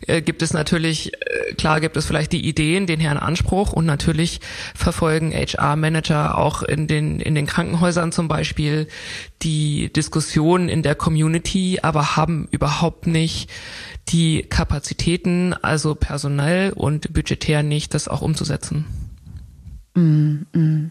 [0.06, 3.86] äh, gibt es natürlich, äh, klar gibt es vielleicht die Ideen, den Herrn Anspruch und
[3.86, 4.40] natürlich
[4.74, 8.88] verfolgen HR-Manager auch in den, in den Krankenhäusern zum Beispiel
[9.42, 13.50] die Diskussion in der Community, aber haben überhaupt nicht
[14.08, 18.86] die Kapazitäten, also personell und budgetär nicht, das auch umzusetzen.
[19.94, 20.46] Mhm.
[20.52, 20.90] mhm.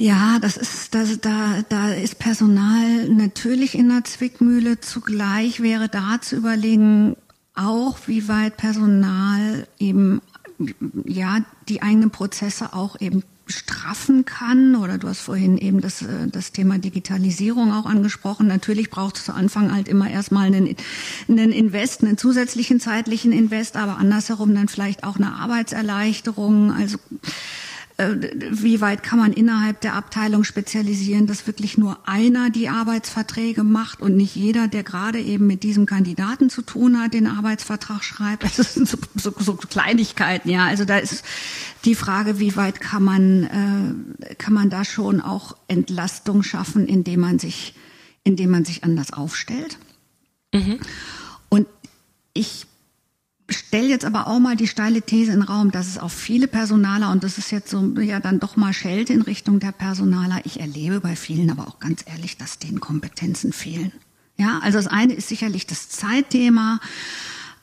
[0.00, 4.78] Ja, das ist, das, da, da ist Personal natürlich in der Zwickmühle.
[4.78, 7.16] Zugleich wäre da zu überlegen,
[7.56, 10.20] auch wie weit Personal eben,
[11.04, 14.76] ja, die eigenen Prozesse auch eben straffen kann.
[14.76, 18.46] Oder du hast vorhin eben das, das Thema Digitalisierung auch angesprochen.
[18.46, 20.76] Natürlich braucht es zu Anfang halt immer erstmal einen,
[21.26, 26.70] einen Invest, einen zusätzlichen zeitlichen Invest, aber andersherum dann vielleicht auch eine Arbeitserleichterung.
[26.70, 26.98] Also
[27.98, 34.00] wie weit kann man innerhalb der Abteilung spezialisieren, dass wirklich nur einer die Arbeitsverträge macht
[34.00, 38.44] und nicht jeder, der gerade eben mit diesem Kandidaten zu tun hat, den Arbeitsvertrag schreibt.
[38.44, 40.66] Das sind so, so, so Kleinigkeiten, ja.
[40.66, 41.24] Also da ist
[41.84, 47.18] die Frage, wie weit kann man, äh, kann man da schon auch Entlastung schaffen, indem
[47.20, 47.74] man sich,
[48.22, 49.76] indem man sich anders aufstellt.
[50.54, 50.78] Mhm.
[51.48, 51.66] Und
[52.32, 52.66] ich
[53.48, 56.48] stelle jetzt aber auch mal die steile These in den Raum, dass es auch viele
[56.48, 60.40] Personaler, und das ist jetzt so ja dann doch mal Schelte in Richtung der Personaler,
[60.44, 63.92] ich erlebe bei vielen aber auch ganz ehrlich, dass denen Kompetenzen fehlen.
[64.36, 66.80] Ja, also das eine ist sicherlich das Zeitthema,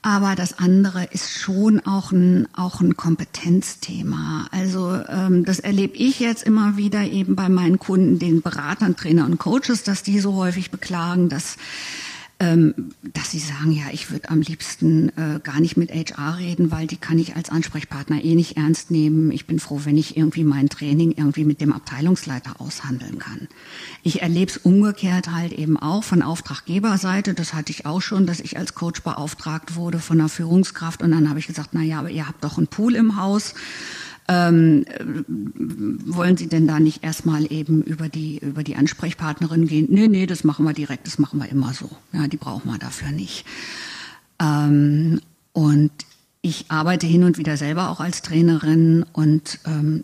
[0.01, 4.47] aber das andere ist schon auch ein, auch ein Kompetenzthema.
[4.51, 9.25] Also ähm, das erlebe ich jetzt immer wieder eben bei meinen Kunden, den Beratern, Trainer
[9.25, 11.57] und Coaches, dass die so häufig beklagen, dass
[12.37, 16.85] dass sie sagen, ja, ich würde am liebsten äh, gar nicht mit HR reden, weil
[16.85, 19.31] die kann ich als Ansprechpartner eh nicht ernst nehmen.
[19.31, 23.47] Ich bin froh, wenn ich irgendwie mein Training irgendwie mit dem Abteilungsleiter aushandeln kann.
[24.03, 27.35] Ich erlebe es umgekehrt halt eben auch von Auftraggeberseite.
[27.35, 31.11] Das hatte ich auch schon, dass ich als Coach beauftragt wurde von einer Führungskraft und
[31.11, 33.53] dann habe ich gesagt, na ja, aber ihr habt doch einen Pool im Haus
[34.27, 34.85] ähm,
[36.05, 39.87] wollen Sie denn da nicht erstmal eben über die, über die Ansprechpartnerin gehen?
[39.89, 41.89] Nee, nee, das machen wir direkt, das machen wir immer so.
[42.11, 43.45] Ja, die brauchen wir dafür nicht.
[44.41, 45.21] Ähm,
[45.53, 45.91] und
[46.41, 50.03] ich arbeite hin und wieder selber auch als Trainerin und ähm,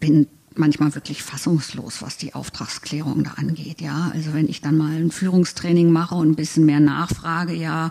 [0.00, 3.80] bin manchmal wirklich fassungslos, was die Auftragsklärung da angeht.
[3.80, 7.90] Ja, also wenn ich dann mal ein Führungstraining mache und ein bisschen mehr nachfrage, ja,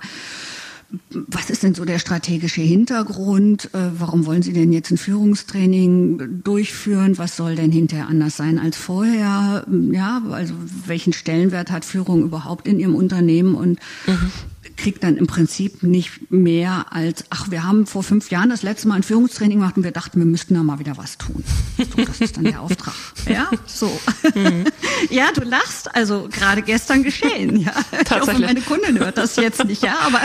[1.10, 3.74] was ist denn so der strategische Hintergrund?
[3.74, 7.18] Äh, warum wollen Sie denn jetzt ein Führungstraining durchführen?
[7.18, 9.66] Was soll denn hinterher anders sein als vorher?
[9.92, 10.54] Ja, also
[10.86, 13.56] welchen Stellenwert hat Führung überhaupt in Ihrem Unternehmen?
[13.56, 14.32] Und mhm
[14.78, 18.88] kriegt dann im Prinzip nicht mehr als, ach, wir haben vor fünf Jahren das letzte
[18.88, 21.44] Mal ein Führungstraining gemacht und wir dachten, wir müssten da mal wieder was tun.
[21.78, 22.94] So, das ist dann der Auftrag.
[23.28, 24.00] Ja, so.
[24.36, 24.66] Mhm.
[25.10, 27.74] Ja, du lachst, also gerade gestern geschehen, ja.
[27.92, 30.22] Ich hoffe, meine Kundin hört das jetzt nicht, ja, aber.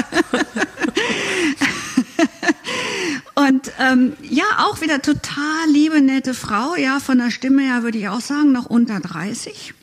[3.35, 7.99] Und ähm, ja, auch wieder total liebe, nette Frau, ja, von der Stimme her würde
[7.99, 9.75] ich auch sagen, noch unter 30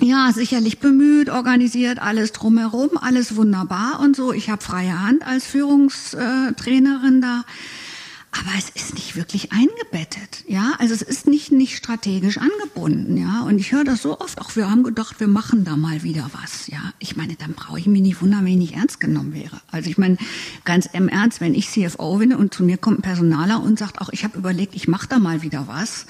[0.00, 4.32] ja, sicherlich bemüht, organisiert, alles drumherum, alles wunderbar und so.
[4.32, 7.44] Ich habe freie Hand als Führungstrainerin da.
[8.36, 10.72] Aber es ist nicht wirklich eingebettet, ja.
[10.80, 13.42] Also es ist nicht nicht strategisch angebunden, ja.
[13.42, 14.40] Und ich höre das so oft.
[14.40, 16.92] Auch wir haben gedacht, wir machen da mal wieder was, ja.
[16.98, 19.60] Ich meine, dann brauche ich mich nicht wundern, wenn ich nicht ernst genommen wäre.
[19.70, 20.16] Also ich meine,
[20.64, 24.00] ganz im Ernst, wenn ich CFO bin und zu mir kommt ein Personaler und sagt,
[24.00, 26.06] auch ich habe überlegt, ich mache da mal wieder was,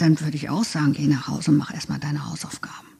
[0.00, 2.90] dann würde ich auch sagen, geh nach Hause und mach erstmal deine Hausaufgaben.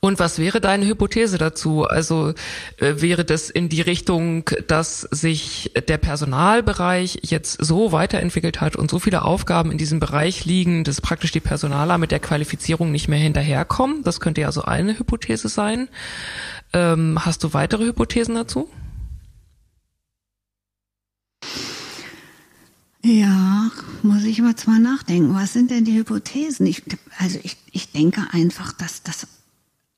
[0.00, 1.84] Und was wäre deine Hypothese dazu?
[1.84, 2.32] Also
[2.78, 8.90] äh, wäre das in die Richtung, dass sich der Personalbereich jetzt so weiterentwickelt hat und
[8.90, 13.08] so viele Aufgaben in diesem Bereich liegen, dass praktisch die Personaler mit der Qualifizierung nicht
[13.08, 14.02] mehr hinterherkommen?
[14.02, 15.88] Das könnte ja so eine Hypothese sein.
[16.72, 18.70] Ähm, hast du weitere Hypothesen dazu?
[23.02, 23.70] Ja,
[24.02, 25.34] muss ich mal zwar nachdenken.
[25.34, 26.66] Was sind denn die Hypothesen?
[26.66, 26.82] Ich,
[27.18, 29.26] also ich, ich denke einfach, dass das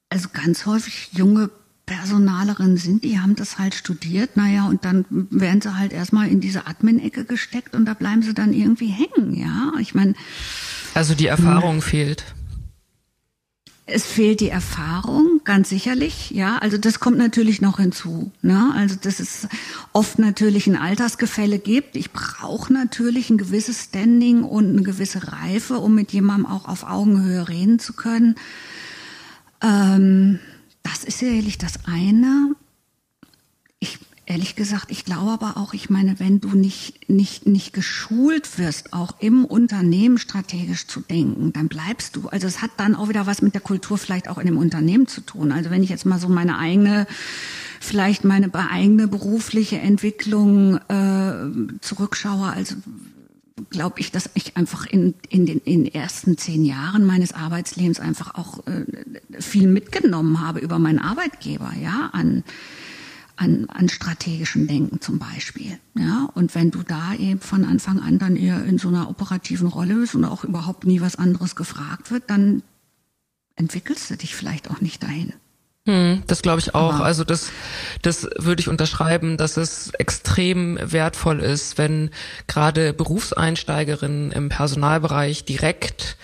[0.09, 1.51] also ganz häufig junge
[1.87, 6.41] Personalerinnen sind, die haben das halt studiert, naja, und dann werden sie halt erstmal in
[6.41, 9.73] diese Admin-Ecke gesteckt und da bleiben sie dann irgendwie hängen, ja.
[9.81, 10.15] Ich meine.
[10.95, 12.25] Also die Erfahrung fehlt.
[13.85, 16.59] Es fehlt die Erfahrung, ganz sicherlich, ja.
[16.59, 18.31] Also das kommt natürlich noch hinzu.
[18.41, 18.73] Ne?
[18.77, 19.49] Also dass es
[19.93, 21.97] oft natürlich ein Altersgefälle gibt.
[21.97, 26.85] Ich brauche natürlich ein gewisses Standing und eine gewisse Reife, um mit jemandem auch auf
[26.85, 28.37] Augenhöhe reden zu können.
[29.61, 30.39] Ähm,
[30.85, 32.55] das ist sicherlich das eine.
[34.33, 38.59] Ich Ehrlich gesagt, ich glaube aber auch, ich meine, wenn du nicht, nicht, nicht geschult
[38.59, 42.29] wirst, auch im Unternehmen strategisch zu denken, dann bleibst du.
[42.29, 45.07] Also es hat dann auch wieder was mit der Kultur vielleicht auch in dem Unternehmen
[45.07, 45.53] zu tun.
[45.53, 47.07] Also wenn ich jetzt mal so meine eigene,
[47.79, 52.77] vielleicht meine eigene berufliche Entwicklung äh, zurückschaue, also
[53.69, 58.01] glaube ich, dass ich einfach in, in, den, in den ersten zehn Jahren meines Arbeitslebens
[58.01, 58.87] einfach auch äh,
[59.43, 62.45] viel mitgenommen habe über meinen Arbeitgeber, ja, an
[63.37, 65.79] an, an strategischen Denken zum Beispiel.
[65.97, 69.69] Ja, und wenn du da eben von Anfang an dann eher in so einer operativen
[69.69, 72.63] Rolle bist und auch überhaupt nie was anderes gefragt wird, dann
[73.57, 75.33] entwickelst du dich vielleicht auch nicht dahin.
[75.87, 76.95] Hm, das glaube ich auch.
[76.95, 77.51] Aber also das,
[78.03, 82.11] das würde ich unterschreiben, dass es extrem wertvoll ist, wenn
[82.47, 86.17] gerade Berufseinsteigerinnen im Personalbereich direkt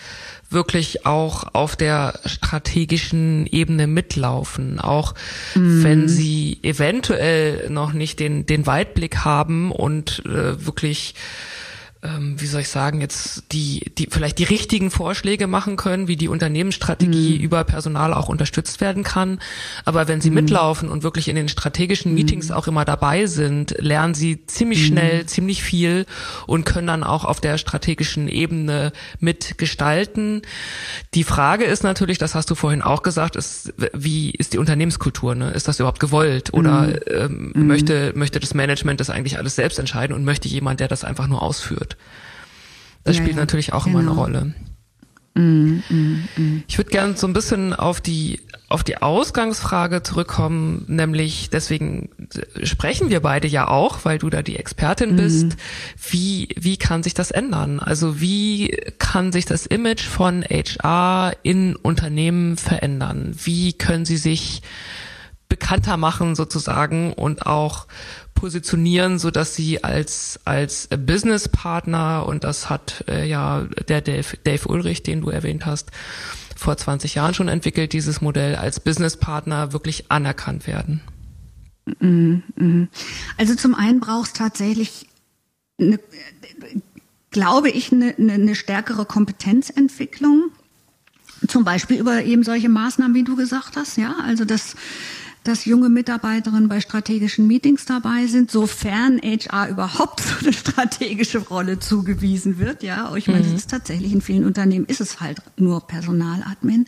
[0.49, 5.13] wirklich auch auf der strategischen Ebene mitlaufen, auch
[5.55, 5.83] mhm.
[5.83, 11.13] wenn sie eventuell noch nicht den, den Weitblick haben und äh, wirklich
[12.01, 16.15] ähm, wie soll ich sagen, jetzt die, die vielleicht die richtigen Vorschläge machen können, wie
[16.15, 17.43] die Unternehmensstrategie mhm.
[17.43, 19.39] über Personal auch unterstützt werden kann.
[19.83, 20.35] Aber wenn sie mhm.
[20.35, 22.55] mitlaufen und wirklich in den strategischen Meetings mhm.
[22.55, 24.85] auch immer dabei sind, lernen sie ziemlich mhm.
[24.85, 26.05] schnell, ziemlich viel
[26.47, 30.43] und können dann auch auf der strategischen Ebene mitgestalten.
[31.13, 35.35] Die Frage ist natürlich, das hast du vorhin auch gesagt, ist, wie ist die Unternehmenskultur?
[35.35, 35.51] Ne?
[35.51, 36.53] Ist das überhaupt gewollt?
[36.53, 36.95] Oder mhm.
[37.07, 37.67] ähm, mhm.
[37.67, 41.27] möchte, möchte das Management das eigentlich alles selbst entscheiden und möchte jemand, der das einfach
[41.27, 41.88] nur ausführt?
[41.89, 41.97] Wird.
[43.03, 43.99] Das ja, spielt ja, natürlich auch genau.
[43.99, 44.21] immer eine genau.
[44.21, 44.53] Rolle.
[45.35, 46.63] Mm, mm, mm.
[46.67, 52.09] Ich würde gerne so ein bisschen auf die auf die Ausgangsfrage zurückkommen, nämlich deswegen
[52.61, 55.47] sprechen wir beide ja auch, weil du da die Expertin bist.
[55.47, 56.11] Mm.
[56.11, 57.79] Wie wie kann sich das ändern?
[57.79, 63.35] Also wie kann sich das Image von HR in Unternehmen verändern?
[63.43, 64.61] Wie können sie sich
[65.49, 67.87] bekannter machen sozusagen und auch
[68.35, 74.67] positionieren, so dass sie als als Businesspartner und das hat äh, ja der Dave, Dave
[74.69, 75.91] Ulrich, den du erwähnt hast,
[76.55, 81.01] vor 20 Jahren schon entwickelt, dieses Modell als Businesspartner wirklich anerkannt werden.
[81.99, 82.87] Mhm, mhm.
[83.37, 85.07] Also zum einen brauchst tatsächlich
[85.79, 85.99] eine,
[87.31, 90.51] glaube ich, eine, eine stärkere Kompetenzentwicklung.
[91.47, 94.15] Zum Beispiel über eben solche Maßnahmen, wie du gesagt hast, ja.
[94.25, 94.75] Also das
[95.43, 101.79] dass junge Mitarbeiterinnen bei strategischen Meetings dabei sind, sofern HR überhaupt so eine strategische Rolle
[101.79, 102.83] zugewiesen wird.
[102.83, 103.55] Ja, ich meine, mhm.
[103.55, 106.85] ist tatsächlich in vielen Unternehmen ist es halt nur Personaladmin.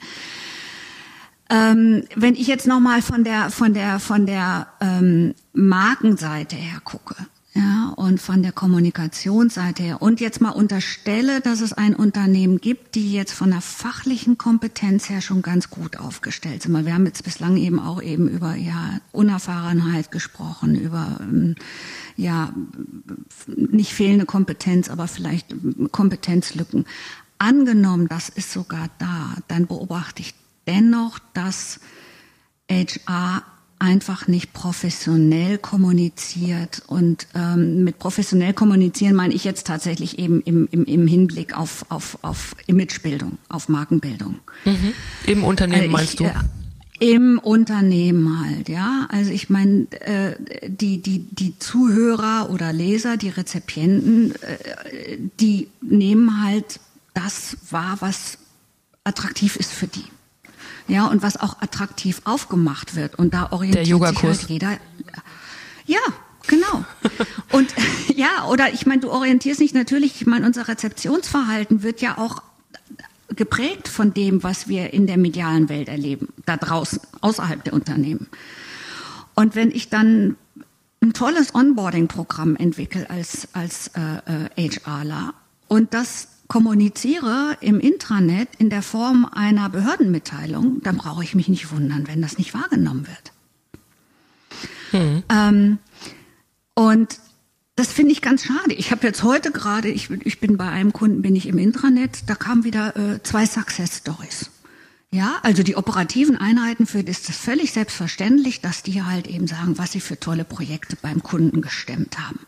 [1.49, 7.15] Ähm, wenn ich jetzt nochmal von der von der von der ähm, Markenseite her gucke,
[7.53, 10.01] ja, und von der Kommunikationsseite her.
[10.01, 15.09] Und jetzt mal unterstelle, dass es ein Unternehmen gibt, die jetzt von der fachlichen Kompetenz
[15.09, 16.85] her schon ganz gut aufgestellt sind.
[16.85, 21.55] Wir haben jetzt bislang eben auch eben über ja, Unerfahrenheit gesprochen, über ähm,
[22.15, 22.53] ja,
[23.47, 25.53] nicht fehlende Kompetenz, aber vielleicht
[25.91, 26.85] Kompetenzlücken.
[27.37, 30.33] Angenommen, das ist sogar da, dann beobachte ich
[30.67, 31.81] dennoch, dass
[32.69, 33.43] HR
[33.81, 36.83] einfach nicht professionell kommuniziert.
[36.87, 41.85] Und ähm, mit professionell kommunizieren meine ich jetzt tatsächlich eben im, im, im Hinblick auf,
[41.89, 44.39] auf, auf Imagebildung, auf Markenbildung.
[44.65, 44.93] Mhm.
[45.25, 46.25] Im Unternehmen also meinst du?
[46.25, 46.33] Äh,
[46.99, 49.07] im Unternehmen halt, ja.
[49.09, 50.35] Also ich meine, äh,
[50.67, 56.79] die, die, die Zuhörer oder Leser, die Rezipienten, äh, die nehmen halt
[57.15, 58.37] das wahr, was
[59.03, 60.05] attraktiv ist für die
[60.87, 63.15] ja, und was auch attraktiv aufgemacht wird.
[63.15, 64.77] Und da orientiert sich halt jeder.
[65.85, 65.99] Ja,
[66.47, 66.85] genau.
[67.51, 67.73] Und
[68.15, 72.41] ja, oder ich meine, du orientierst dich natürlich, ich meine, unser Rezeptionsverhalten wird ja auch
[73.35, 78.27] geprägt von dem, was wir in der medialen Welt erleben, da draußen, außerhalb der Unternehmen.
[79.35, 80.35] Und wenn ich dann
[81.01, 85.33] ein tolles Onboarding-Programm entwickle als, als äh, äh, HRler
[85.67, 91.71] und das kommuniziere im Intranet in der Form einer Behördenmitteilung, dann brauche ich mich nicht
[91.71, 93.31] wundern, wenn das nicht wahrgenommen wird.
[94.91, 95.23] Hm.
[95.29, 95.77] Ähm,
[96.73, 97.19] und
[97.77, 98.73] das finde ich ganz schade.
[98.73, 102.23] Ich habe jetzt heute gerade, ich, ich, bin bei einem Kunden, bin ich im Intranet,
[102.27, 104.51] da kamen wieder äh, zwei Success Stories.
[105.13, 109.45] Ja, also die operativen Einheiten, für die ist es völlig selbstverständlich, dass die halt eben
[109.45, 112.39] sagen, was sie für tolle Projekte beim Kunden gestemmt haben.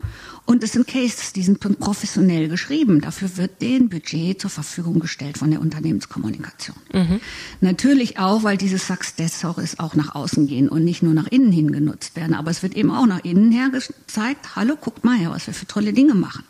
[0.45, 3.01] Und es sind Cases, die sind professionell geschrieben.
[3.01, 6.77] Dafür wird denen Budget zur Verfügung gestellt von der Unternehmenskommunikation.
[6.93, 7.19] Mhm.
[7.59, 11.51] Natürlich auch, weil diese Success Stories auch nach außen gehen und nicht nur nach innen
[11.51, 12.33] hin genutzt werden.
[12.33, 15.53] Aber es wird eben auch nach innen her gezeigt, hallo, guckt mal her, was wir
[15.53, 16.45] für tolle Dinge machen.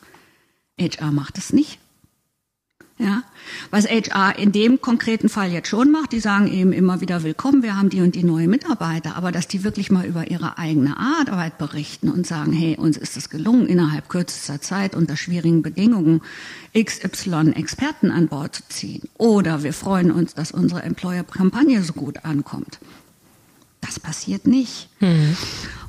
[0.80, 1.80] HR macht es nicht.
[3.00, 3.24] Ja,
[3.72, 7.64] was HR in dem konkreten Fall jetzt schon macht, die sagen eben immer wieder willkommen,
[7.64, 10.96] wir haben die und die neue Mitarbeiter, aber dass die wirklich mal über ihre eigene
[10.98, 16.22] Arbeit berichten und sagen, hey, uns ist es gelungen, innerhalb kürzester Zeit unter schwierigen Bedingungen
[16.78, 19.10] XY Experten an Bord zu ziehen.
[19.18, 22.78] Oder wir freuen uns, dass unsere Employer-Kampagne so gut ankommt.
[23.82, 24.90] Das passiert nicht.
[25.00, 25.36] Mhm.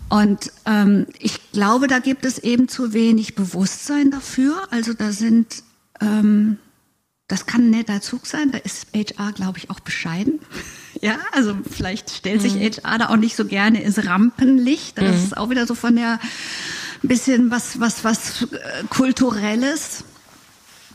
[0.08, 4.56] Und ähm, ich glaube, da gibt es eben zu wenig Bewusstsein dafür.
[4.70, 5.62] Also da sind
[6.00, 6.58] ähm,
[7.28, 10.40] das kann ein netter Zug sein, da ist HR, glaube ich, auch bescheiden.
[11.00, 12.60] Ja, also vielleicht stellt sich mhm.
[12.60, 14.96] HR da auch nicht so gerne ins Rampenlicht.
[14.96, 15.24] Das mhm.
[15.24, 16.18] ist auch wieder so von der
[17.02, 20.04] bisschen was, was, was äh, kulturelles.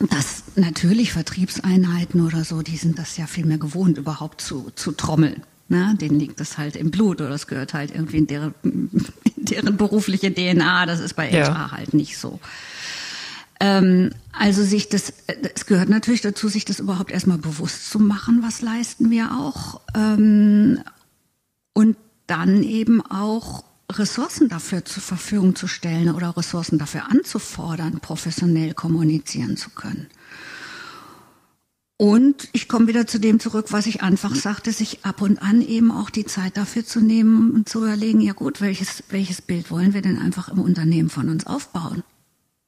[0.00, 4.92] Das natürlich Vertriebseinheiten oder so, die sind das ja viel mehr gewohnt, überhaupt zu, zu
[4.92, 5.42] trommeln.
[5.68, 5.94] Ne?
[6.00, 8.90] Denen liegt das halt im Blut oder das gehört halt irgendwie in deren, in
[9.36, 10.86] deren berufliche DNA.
[10.86, 11.46] Das ist bei ja.
[11.46, 12.40] HR halt nicht so.
[13.60, 15.12] Ähm, also sich das,
[15.54, 19.82] es gehört natürlich dazu, sich das überhaupt erstmal bewusst zu machen, was leisten wir auch.
[19.94, 20.80] Ähm,
[21.74, 21.96] und
[22.26, 29.56] dann eben auch Ressourcen dafür zur Verfügung zu stellen oder Ressourcen dafür anzufordern, professionell kommunizieren
[29.56, 30.06] zu können.
[31.96, 35.60] Und ich komme wieder zu dem zurück, was ich einfach sagte, sich ab und an
[35.60, 39.70] eben auch die Zeit dafür zu nehmen und zu überlegen, ja gut, welches, welches Bild
[39.70, 42.02] wollen wir denn einfach im Unternehmen von uns aufbauen?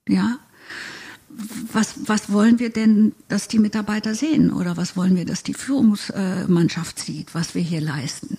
[0.07, 0.37] Ja,
[1.73, 5.55] was, was wollen wir denn, dass die Mitarbeiter sehen oder was wollen wir, dass die
[5.55, 8.39] Führungsmannschaft sieht, was wir hier leisten?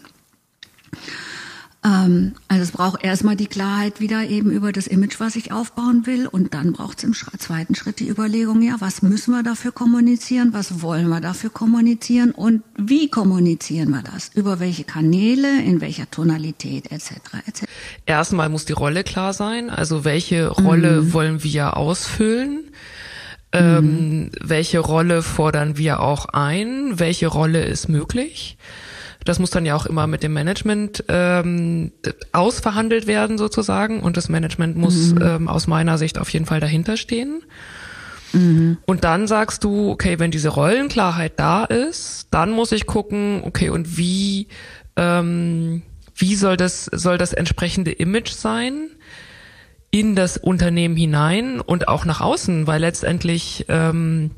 [1.86, 6.06] Ähm, also es braucht erstmal die Klarheit wieder eben über das Image, was ich aufbauen
[6.06, 9.71] will und dann braucht es im zweiten Schritt die Überlegung, ja, was müssen wir dafür
[9.71, 15.82] kommunizieren, was wollen wir dafür kommunizieren und wie kommunizieren wir das, über welche Kanäle, in
[15.82, 17.12] welcher Tonalität etc.
[17.45, 17.63] etc.
[18.06, 21.13] Erstmal muss die Rolle klar sein, also welche Rolle mhm.
[21.13, 22.62] wollen wir ausfüllen?
[23.54, 24.32] Ähm, mhm.
[24.42, 27.00] welche Rolle fordern wir auch ein?
[27.00, 28.58] Welche Rolle ist möglich?
[29.26, 31.92] Das muss dann ja auch immer mit dem Management ähm,
[32.32, 35.22] ausverhandelt werden sozusagen und das Management muss mhm.
[35.22, 37.43] ähm, aus meiner Sicht auf jeden Fall dahinter stehen.
[38.34, 38.78] Mhm.
[38.86, 43.70] Und dann sagst du, okay, wenn diese Rollenklarheit da ist, dann muss ich gucken, okay,
[43.70, 44.47] und wie
[44.95, 45.84] ähm,
[46.16, 48.89] wie soll das soll das entsprechende Image sein
[49.94, 54.32] in das Unternehmen hinein und auch nach außen, weil letztendlich ähm,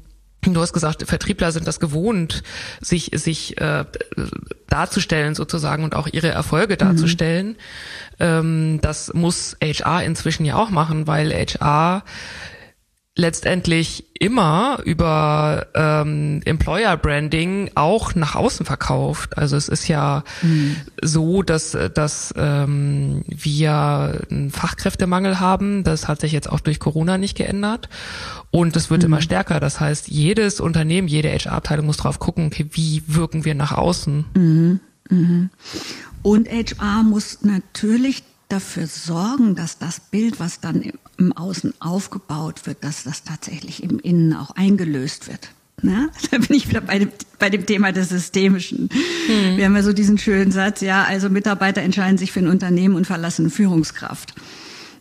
[0.47, 2.43] Du hast gesagt, Vertriebler sind das gewohnt,
[2.79, 3.85] sich sich äh,
[4.67, 7.47] darzustellen sozusagen und auch ihre Erfolge darzustellen.
[7.47, 7.55] Mhm.
[8.19, 12.03] Ähm, das muss HR inzwischen ja auch machen, weil HR
[13.17, 19.37] letztendlich immer über ähm, Employer Branding auch nach außen verkauft.
[19.37, 20.75] Also es ist ja mhm.
[21.01, 25.83] so, dass, dass ähm, wir einen Fachkräftemangel haben.
[25.85, 27.87] Das hat sich jetzt auch durch Corona nicht geändert.
[28.51, 29.07] Und es wird mhm.
[29.07, 29.61] immer stärker.
[29.61, 34.25] Das heißt, jedes Unternehmen, jede HR-Abteilung muss drauf gucken, okay, wie wirken wir nach außen.
[34.33, 34.79] Mhm.
[35.09, 35.49] Mhm.
[36.21, 40.83] Und HR muss natürlich dafür sorgen, dass das Bild, was dann
[41.17, 45.49] im Außen aufgebaut wird, dass das tatsächlich im Innen auch eingelöst wird.
[45.81, 48.89] Na, da bin ich wieder bei dem, bei dem Thema des Systemischen.
[49.27, 49.57] Hm.
[49.57, 52.95] Wir haben ja so diesen schönen Satz, ja, also Mitarbeiter entscheiden sich für ein Unternehmen
[52.95, 54.33] und verlassen Führungskraft.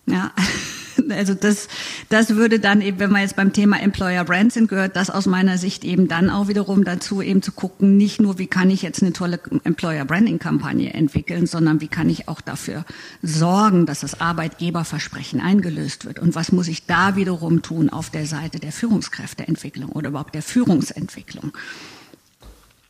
[0.06, 0.32] Ja,
[1.10, 1.68] also das,
[2.08, 5.26] das würde dann eben, wenn wir jetzt beim Thema Employer Brand sind, gehört das aus
[5.26, 8.82] meiner Sicht eben dann auch wiederum dazu, eben zu gucken, nicht nur, wie kann ich
[8.82, 12.84] jetzt eine tolle Employer Branding Kampagne entwickeln, sondern wie kann ich auch dafür
[13.22, 16.18] sorgen, dass das Arbeitgeberversprechen eingelöst wird.
[16.18, 20.42] Und was muss ich da wiederum tun auf der Seite der Führungskräfteentwicklung oder überhaupt der
[20.42, 21.52] Führungsentwicklung?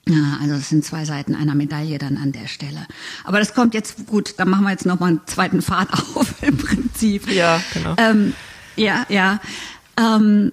[0.06, 2.86] Ja, also es sind zwei Seiten einer Medaille dann an der Stelle.
[3.24, 6.58] Aber das kommt jetzt gut, dann machen wir jetzt nochmal einen zweiten Pfad auf im
[6.58, 7.30] Prinzip.
[7.30, 7.94] Ja, genau.
[7.98, 8.34] Ähm,
[8.76, 9.40] ja, ja.
[9.96, 10.50] Ähm,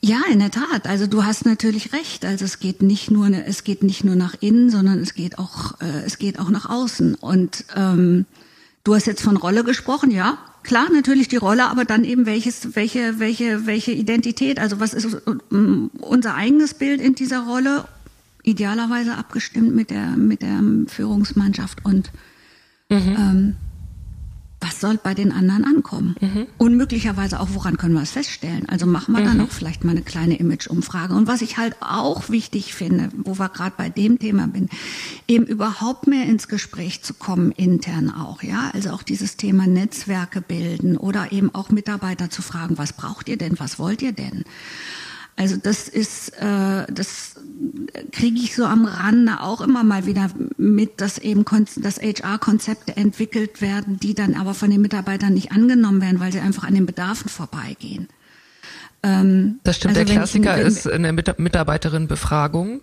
[0.00, 0.86] ja, in der Tat.
[0.86, 2.24] Also du hast natürlich recht.
[2.24, 5.80] Also es geht nicht nur, es geht nicht nur nach innen, sondern es geht auch,
[5.80, 7.14] äh, es geht auch nach außen.
[7.14, 8.26] Und ähm,
[8.82, 10.36] du hast jetzt von Rolle gesprochen, ja.
[10.62, 14.58] Klar, natürlich die Rolle, aber dann eben welches, welche, welche, welche Identität.
[14.58, 15.06] Also was ist
[16.00, 17.84] unser eigenes Bild in dieser Rolle
[18.44, 22.12] idealerweise abgestimmt mit der, mit der Führungsmannschaft und
[22.90, 23.16] mhm.
[23.18, 23.56] ähm,
[24.64, 26.14] was soll bei den anderen ankommen?
[26.20, 26.46] Mhm.
[26.56, 28.66] Und möglicherweise auch, woran können wir es feststellen?
[28.68, 29.26] Also machen wir mhm.
[29.26, 31.14] dann auch vielleicht mal eine kleine Image-Umfrage.
[31.14, 34.70] Und was ich halt auch wichtig finde, wo wir gerade bei dem Thema bin,
[35.28, 38.70] eben überhaupt mehr ins Gespräch zu kommen, intern auch, ja.
[38.72, 43.36] Also auch dieses Thema Netzwerke bilden oder eben auch Mitarbeiter zu fragen, was braucht ihr
[43.36, 44.44] denn, was wollt ihr denn?
[45.36, 47.34] Also das ist, äh, das
[48.12, 51.44] kriege ich so am Rande auch immer mal wieder mit, dass eben
[51.76, 56.40] dass HR-Konzepte entwickelt werden, die dann aber von den Mitarbeitern nicht angenommen werden, weil sie
[56.40, 58.08] einfach an den Bedarfen vorbeigehen.
[59.04, 59.96] Ähm, das stimmt.
[59.96, 62.80] Also der Klassiker ich, ist eine Mitarbeiterin-Befragung,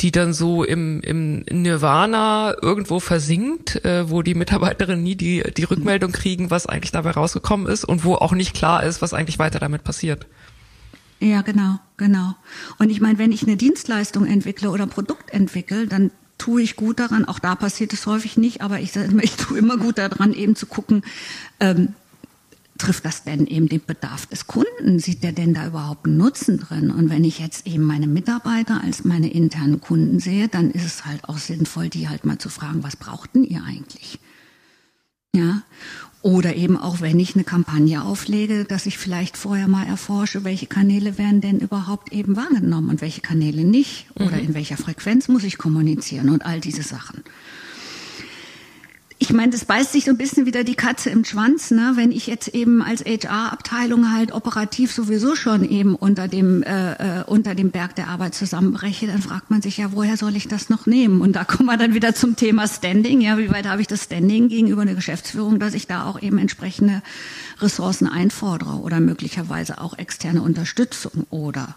[0.00, 5.64] die dann so im, im Nirvana irgendwo versinkt, äh, wo die Mitarbeiterinnen nie die, die
[5.64, 9.38] Rückmeldung kriegen, was eigentlich dabei rausgekommen ist und wo auch nicht klar ist, was eigentlich
[9.38, 10.26] weiter damit passiert.
[11.22, 12.34] Ja, genau, genau.
[12.80, 16.98] Und ich meine, wenn ich eine Dienstleistung entwickle oder Produkt entwickle, dann tue ich gut
[16.98, 20.56] daran, auch da passiert es häufig nicht, aber ich, ich tue immer gut daran, eben
[20.56, 21.04] zu gucken,
[21.60, 21.94] ähm,
[22.76, 24.98] trifft das denn eben den Bedarf des Kunden?
[24.98, 26.90] Sieht der denn da überhaupt einen Nutzen drin?
[26.90, 31.04] Und wenn ich jetzt eben meine Mitarbeiter als meine internen Kunden sehe, dann ist es
[31.04, 34.18] halt auch sinnvoll, die halt mal zu fragen, was brauchten ihr eigentlich?
[35.32, 35.62] Ja.
[36.22, 40.66] Oder eben auch, wenn ich eine Kampagne auflege, dass ich vielleicht vorher mal erforsche, welche
[40.66, 44.06] Kanäle werden denn überhaupt eben wahrgenommen und welche Kanäle nicht.
[44.14, 44.44] Oder mhm.
[44.44, 47.24] in welcher Frequenz muss ich kommunizieren und all diese Sachen
[49.22, 51.92] ich meine, das beißt sich so ein bisschen wieder die Katze im Schwanz, ne?
[51.94, 57.24] Wenn ich jetzt eben als HR-Abteilung halt operativ sowieso schon eben unter dem äh, äh,
[57.26, 60.70] unter dem Berg der Arbeit zusammenbreche, dann fragt man sich ja, woher soll ich das
[60.70, 61.20] noch nehmen?
[61.20, 63.20] Und da kommen wir dann wieder zum Thema Standing.
[63.20, 66.38] Ja, wie weit habe ich das Standing gegenüber der Geschäftsführung, dass ich da auch eben
[66.38, 67.00] entsprechende
[67.60, 71.76] Ressourcen einfordere oder möglicherweise auch externe Unterstützung oder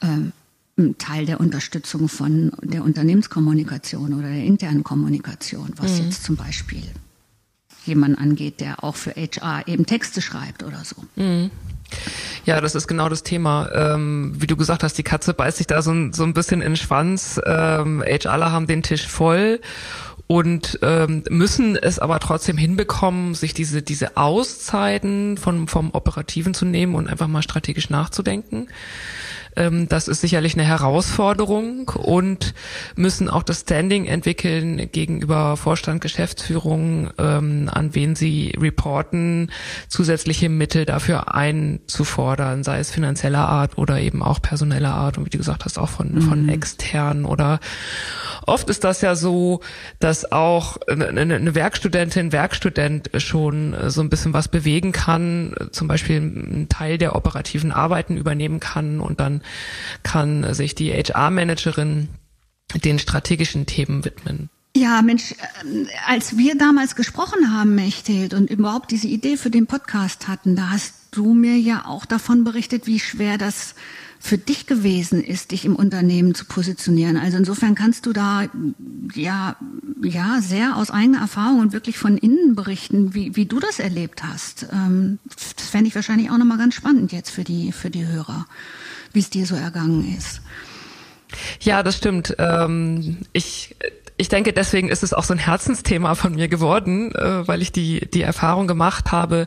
[0.00, 0.32] ähm,
[0.98, 6.06] Teil der Unterstützung von der Unternehmenskommunikation oder der internen Kommunikation, was mhm.
[6.06, 6.82] jetzt zum Beispiel
[7.84, 10.96] jemand angeht, der auch für HR eben Texte schreibt oder so.
[11.16, 11.50] Mhm.
[12.44, 13.70] Ja, das ist genau das Thema.
[13.72, 16.60] Ähm, wie du gesagt hast, die Katze beißt sich da so, ein, so ein bisschen
[16.60, 17.40] in den Schwanz.
[17.44, 19.60] Ähm, HRler haben den Tisch voll
[20.26, 26.66] und ähm, müssen es aber trotzdem hinbekommen, sich diese diese Auszeiten von vom Operativen zu
[26.66, 28.68] nehmen und einfach mal strategisch nachzudenken.
[29.58, 32.54] Ähm, das ist sicherlich eine Herausforderung und
[32.94, 39.50] müssen auch das Standing entwickeln gegenüber Vorstand, Geschäftsführung, ähm, an wen sie reporten,
[39.88, 45.30] zusätzliche Mittel dafür einzufordern, sei es finanzieller Art oder eben auch personeller Art und wie
[45.30, 46.22] du gesagt hast, auch von, mhm.
[46.22, 47.58] von externen oder
[48.46, 49.60] oft ist das ja so,
[49.98, 56.68] dass auch eine Werkstudentin, Werkstudent schon so ein bisschen was bewegen kann, zum Beispiel einen
[56.68, 59.42] Teil der operativen Arbeiten übernehmen kann und dann
[60.02, 62.08] kann sich die HR-Managerin
[62.84, 64.50] den strategischen Themen widmen.
[64.76, 69.66] Ja, Mensch, äh, als wir damals gesprochen haben, Mechthild, und überhaupt diese Idee für den
[69.66, 73.74] Podcast hatten, da hast du mir ja auch davon berichtet, wie schwer das
[74.20, 77.16] für dich gewesen ist, dich im Unternehmen zu positionieren.
[77.16, 78.46] Also insofern kannst du da
[79.14, 79.56] ja
[80.02, 84.22] ja sehr aus eigener Erfahrung und wirklich von innen berichten, wie, wie du das erlebt
[84.24, 84.66] hast.
[84.72, 85.18] Ähm,
[85.56, 88.46] das fände ich wahrscheinlich auch nochmal ganz spannend jetzt für die für die Hörer,
[89.12, 90.40] wie es dir so ergangen ist.
[91.60, 92.34] Ja, das stimmt.
[92.38, 93.76] Ähm, ich
[94.18, 97.70] ich denke, deswegen ist es auch so ein Herzensthema von mir geworden, äh, weil ich
[97.70, 99.46] die, die Erfahrung gemacht habe,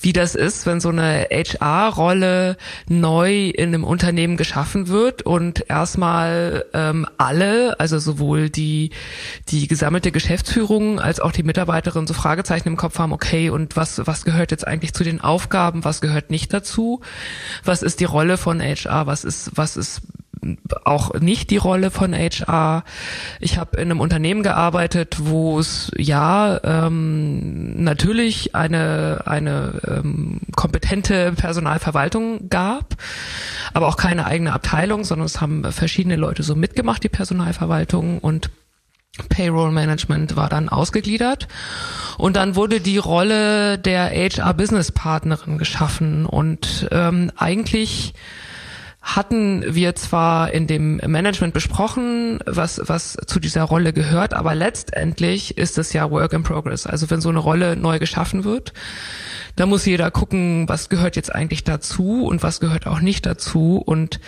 [0.00, 2.56] wie das ist, wenn so eine HR-Rolle
[2.88, 8.90] neu in einem Unternehmen geschaffen wird und erstmal ähm, alle, also sowohl die,
[9.48, 14.04] die gesammelte Geschäftsführung als auch die Mitarbeiterin so Fragezeichen im Kopf haben, okay, und was,
[14.06, 17.00] was gehört jetzt eigentlich zu den Aufgaben, was gehört nicht dazu?
[17.64, 19.06] Was ist die Rolle von HR?
[19.06, 20.02] Was ist, was ist
[20.84, 22.84] auch nicht die Rolle von HR.
[23.40, 31.32] Ich habe in einem Unternehmen gearbeitet, wo es ja ähm, natürlich eine eine ähm, kompetente
[31.32, 32.96] Personalverwaltung gab,
[33.74, 38.50] aber auch keine eigene Abteilung, sondern es haben verschiedene Leute so mitgemacht, die Personalverwaltung und
[39.28, 41.48] Payroll Management war dann ausgegliedert
[42.16, 48.14] und dann wurde die Rolle der HR Business Partnerin geschaffen und ähm, eigentlich
[49.02, 55.56] hatten wir zwar in dem Management besprochen, was, was zu dieser Rolle gehört, aber letztendlich
[55.56, 56.86] ist es ja Work in Progress.
[56.86, 58.74] Also wenn so eine Rolle neu geschaffen wird,
[59.56, 63.82] da muss jeder gucken, was gehört jetzt eigentlich dazu und was gehört auch nicht dazu.
[63.84, 64.20] Und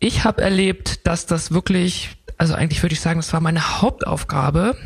[0.00, 4.76] ich habe erlebt, dass das wirklich, also eigentlich würde ich sagen, das war meine Hauptaufgabe,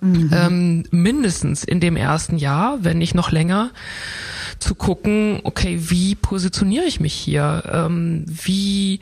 [0.00, 0.30] mhm.
[0.32, 3.70] ähm, mindestens in dem ersten Jahr, wenn nicht noch länger,
[4.58, 7.62] zu gucken, okay, wie positioniere ich mich hier?
[7.70, 9.00] Ähm, wie,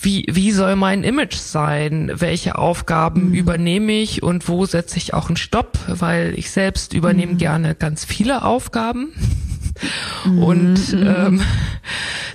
[0.00, 2.10] wie, wie soll mein Image sein?
[2.14, 3.34] Welche Aufgaben mhm.
[3.34, 5.78] übernehme ich und wo setze ich auch einen Stopp?
[5.86, 7.38] Weil ich selbst übernehme mhm.
[7.38, 9.12] gerne ganz viele Aufgaben.
[10.24, 10.42] Mhm.
[10.42, 11.06] Und mhm.
[11.06, 11.40] ähm,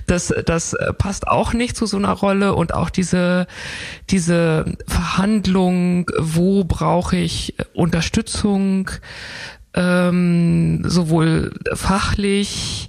[0.06, 3.46] das, das passt auch nicht zu so einer Rolle und auch diese,
[4.10, 8.90] diese Verhandlung, wo brauche ich Unterstützung,
[9.74, 12.88] ähm, sowohl fachlich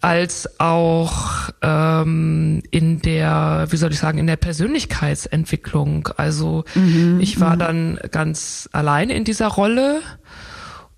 [0.00, 6.08] als auch ähm, in der, wie soll ich sagen, in der Persönlichkeitsentwicklung.
[6.16, 7.58] Also mhm, ich war mhm.
[7.58, 10.00] dann ganz alleine in dieser Rolle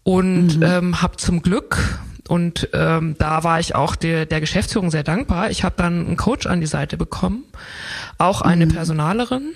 [0.04, 0.62] und mhm.
[0.62, 1.98] ähm, habe zum Glück
[2.28, 5.50] und ähm, da war ich auch der, der Geschäftsführung sehr dankbar.
[5.50, 7.44] Ich habe dann einen Coach an die Seite bekommen,
[8.18, 8.72] auch eine mhm.
[8.72, 9.52] Personalerin,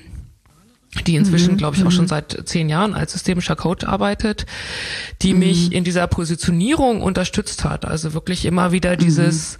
[1.02, 1.58] die inzwischen, mhm.
[1.58, 2.08] glaube ich, auch schon mhm.
[2.08, 4.46] seit zehn Jahren als systemischer Coach arbeitet,
[5.22, 5.38] die mhm.
[5.40, 7.84] mich in dieser Positionierung unterstützt hat.
[7.84, 8.98] Also wirklich immer wieder mhm.
[8.98, 9.58] dieses,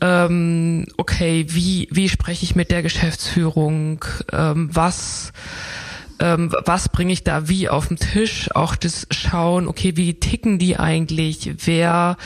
[0.00, 5.32] ähm, okay, wie, wie spreche ich mit der Geschäftsführung, ähm, was
[6.20, 10.58] ähm, was bringe ich da wie auf den Tisch, auch das Schauen, okay, wie ticken
[10.58, 12.18] die eigentlich, wer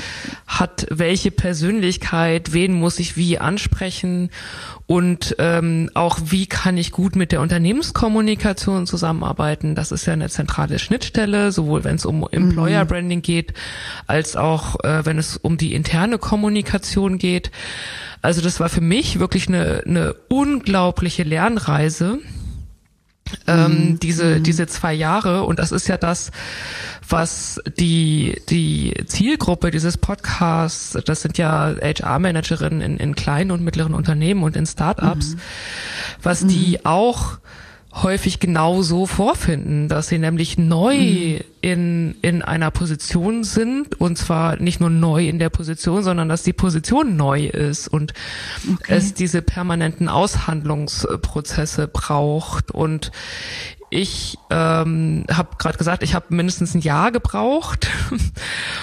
[0.46, 4.30] hat welche Persönlichkeit, wen muss ich wie ansprechen
[4.86, 9.74] und ähm, auch wie kann ich gut mit der Unternehmenskommunikation zusammenarbeiten.
[9.74, 12.88] Das ist ja eine zentrale Schnittstelle, sowohl wenn es um Employer mhm.
[12.88, 13.54] Branding geht,
[14.06, 17.50] als auch äh, wenn es um die interne Kommunikation geht.
[18.20, 22.18] Also das war für mich wirklich eine, eine unglaubliche Lernreise
[23.46, 24.00] ähm, mhm.
[24.00, 24.42] diese, mhm.
[24.42, 25.44] diese zwei Jahre.
[25.44, 26.30] Und das ist ja das,
[27.08, 33.94] was die, die Zielgruppe dieses Podcasts, das sind ja HR-Managerinnen in, in kleinen und mittleren
[33.94, 35.40] Unternehmen und in Startups, mhm.
[36.22, 36.86] was die mhm.
[36.86, 37.38] auch
[38.02, 41.40] häufig genau so vorfinden, dass sie nämlich neu mhm.
[41.60, 46.42] in, in einer Position sind und zwar nicht nur neu in der Position, sondern dass
[46.42, 48.12] die Position neu ist und
[48.72, 48.94] okay.
[48.96, 53.12] es diese permanenten Aushandlungsprozesse braucht und
[53.90, 57.88] ich ähm, habe gerade gesagt, ich habe mindestens ein Jahr gebraucht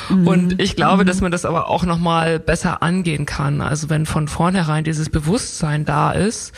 [0.09, 0.25] mhm.
[0.25, 1.07] und ich glaube, mhm.
[1.07, 3.59] dass man das aber auch noch mal besser angehen kann.
[3.59, 6.53] Also wenn von vornherein dieses Bewusstsein da ist,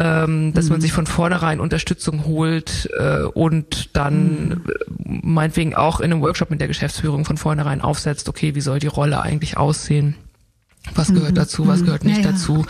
[0.00, 0.72] ähm, dass mhm.
[0.72, 4.62] man sich von vornherein Unterstützung holt äh, und dann
[4.96, 5.20] mhm.
[5.22, 8.86] meinetwegen auch in einem Workshop mit der Geschäftsführung von vornherein aufsetzt, okay, wie soll die
[8.86, 10.16] Rolle eigentlich aussehen?
[10.94, 11.36] Was gehört mhm.
[11.36, 11.84] dazu, was mhm.
[11.84, 12.64] gehört nicht ja, dazu?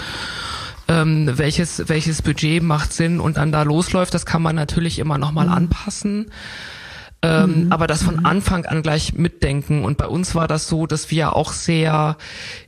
[0.88, 5.16] Ähm, welches, welches Budget macht Sinn und dann da losläuft, das kann man natürlich immer
[5.16, 5.52] nochmal mhm.
[5.52, 6.32] anpassen.
[7.22, 7.72] Ähm, mhm.
[7.72, 8.26] aber das von mhm.
[8.26, 9.84] Anfang an gleich mitdenken.
[9.84, 12.16] Und bei uns war das so, dass wir auch sehr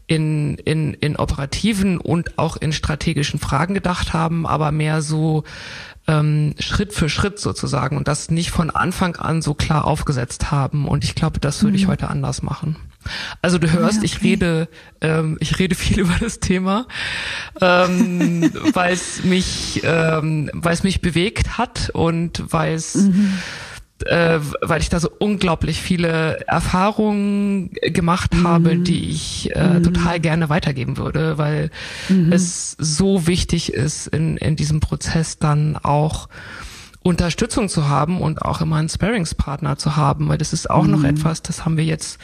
[0.06, 5.44] in, in, in operativen und auch in strategischen Fragen gedacht haben, aber mehr so
[6.06, 10.86] ähm, Schritt für Schritt sozusagen und das nicht von Anfang an so klar aufgesetzt haben.
[10.86, 11.82] Und ich glaube, das würde mhm.
[11.82, 12.76] ich heute anders machen.
[13.40, 14.06] Also du hörst, ja, okay.
[14.06, 14.68] ich rede,
[15.00, 16.86] ähm, ich rede viel über das Thema,
[17.60, 23.38] ähm, weil es mich, ähm, weil es mich bewegt hat und weil es mhm
[24.06, 28.46] äh, weil ich da so unglaublich viele Erfahrungen gemacht mhm.
[28.46, 29.82] habe, die ich äh, mhm.
[29.82, 31.70] total gerne weitergeben würde, weil
[32.08, 32.32] mhm.
[32.32, 36.28] es so wichtig ist, in, in diesem Prozess dann auch
[37.02, 41.00] Unterstützung zu haben und auch immer einen Sparingspartner zu haben, weil das ist auch noch
[41.00, 41.06] mhm.
[41.06, 42.18] etwas, das haben wir jetzt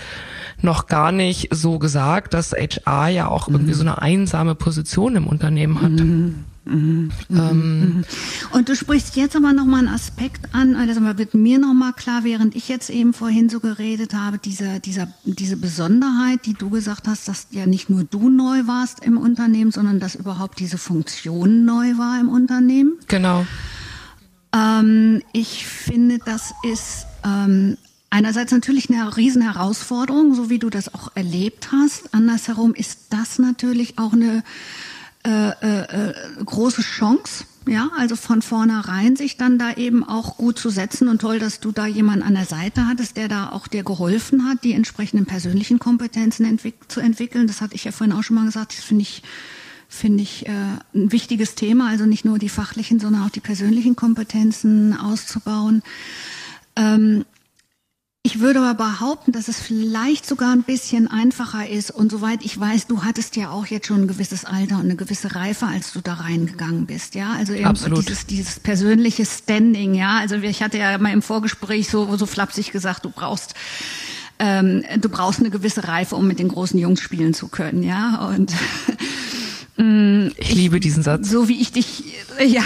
[0.62, 3.76] noch gar nicht so gesagt, dass HR ja auch irgendwie mhm.
[3.76, 5.90] so eine einsame Position im Unternehmen hat.
[6.68, 7.10] Mhm.
[7.30, 8.04] Ähm,
[8.52, 11.92] und du sprichst jetzt aber noch mal einen Aspekt an, also wird mir noch mal
[11.92, 16.70] klar, während ich jetzt eben vorhin so geredet habe, diese, dieser, diese Besonderheit, die du
[16.70, 20.78] gesagt hast, dass ja nicht nur du neu warst im Unternehmen, sondern dass überhaupt diese
[20.78, 22.94] Funktion neu war im Unternehmen.
[23.08, 23.46] Genau.
[24.54, 27.76] Ähm, ich finde, das ist ähm,
[28.10, 32.14] einerseits natürlich eine Riesenherausforderung, so wie du das auch erlebt hast.
[32.14, 34.42] Andersherum ist das natürlich auch eine
[35.24, 36.14] äh, äh,
[36.44, 37.44] große Chance.
[37.66, 41.60] Ja, also von vornherein sich dann da eben auch gut zu setzen und toll, dass
[41.60, 45.26] du da jemanden an der Seite hattest, der da auch dir geholfen hat, die entsprechenden
[45.26, 47.46] persönlichen Kompetenzen entwick zu entwickeln.
[47.46, 48.78] Das hatte ich ja vorhin auch schon mal gesagt.
[48.78, 49.22] Das finde ich
[49.88, 50.50] finde ich äh,
[50.94, 55.82] ein wichtiges Thema, also nicht nur die fachlichen, sondern auch die persönlichen Kompetenzen auszubauen.
[56.76, 57.24] Ähm,
[58.22, 61.90] ich würde aber behaupten, dass es vielleicht sogar ein bisschen einfacher ist.
[61.90, 64.96] Und soweit ich weiß, du hattest ja auch jetzt schon ein gewisses Alter und eine
[64.96, 67.14] gewisse Reife, als du da reingegangen bist.
[67.14, 68.06] Ja, also Absolut.
[68.06, 69.94] dieses, dieses persönliche Standing.
[69.94, 73.54] Ja, also ich hatte ja mal im Vorgespräch so, so flapsig gesagt, du brauchst
[74.40, 77.82] ähm, du brauchst eine gewisse Reife, um mit den großen Jungs spielen zu können.
[77.82, 78.52] Ja, und
[79.78, 81.30] ich, liebe diesen Satz.
[81.30, 82.02] So wie ich dich,
[82.44, 82.64] ja.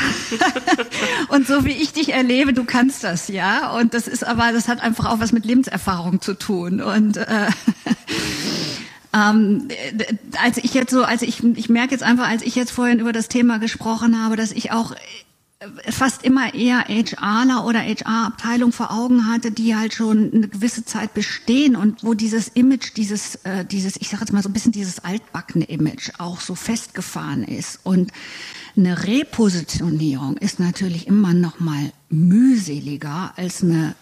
[1.29, 3.77] und so wie ich dich erlebe, du kannst das, ja.
[3.77, 6.81] Und das ist aber, das hat einfach auch was mit Lebenserfahrung zu tun.
[6.81, 7.49] Und äh,
[9.15, 9.69] ähm,
[10.43, 13.13] als ich jetzt so, als ich, ich merke jetzt einfach, als ich jetzt vorhin über
[13.13, 14.95] das Thema gesprochen habe, dass ich auch
[15.91, 21.15] fast immer eher HRler oder HR-Abteilung vor Augen hatte, die halt schon eine gewisse Zeit
[21.15, 24.73] bestehen und wo dieses Image, dieses, äh, dieses, ich sage jetzt mal so ein bisschen
[24.73, 27.81] dieses altbackene Image auch so festgefahren ist.
[27.85, 28.13] Und
[28.77, 33.95] eine Repositionierung ist natürlich immer noch mal mühseliger als eine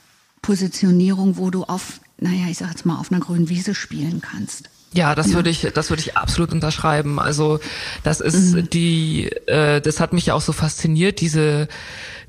[0.42, 4.70] Positionierung, wo du auf, naja, ich sage jetzt mal, auf einer grünen Wiese spielen kannst.
[4.92, 7.20] Ja, das würde ich, das würde ich absolut unterschreiben.
[7.20, 7.60] Also
[8.02, 8.70] das ist mhm.
[8.70, 11.68] die, äh, das hat mich ja auch so fasziniert, diese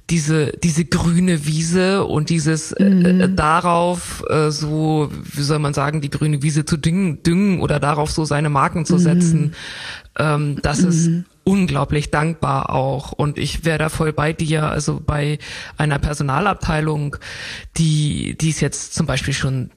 [0.09, 3.22] diese diese grüne Wiese und dieses äh, mhm.
[3.22, 7.80] äh, darauf äh, so wie soll man sagen die grüne Wiese zu düngen, düngen oder
[7.80, 9.51] darauf so seine Marken zu setzen mhm.
[10.20, 15.02] ähm, das ist mhm unglaublich dankbar auch und ich wäre da voll bei dir, also
[15.06, 15.38] bei
[15.76, 17.18] einer Personalabteilung,
[17.76, 19.70] die die es jetzt zum Beispiel schon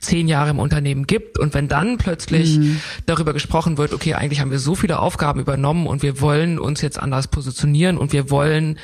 [0.00, 2.80] zehn Jahre im Unternehmen gibt und wenn dann plötzlich mhm.
[3.04, 6.80] darüber gesprochen wird, okay, eigentlich haben wir so viele Aufgaben übernommen und wir wollen uns
[6.80, 8.78] jetzt anders positionieren und wir wollen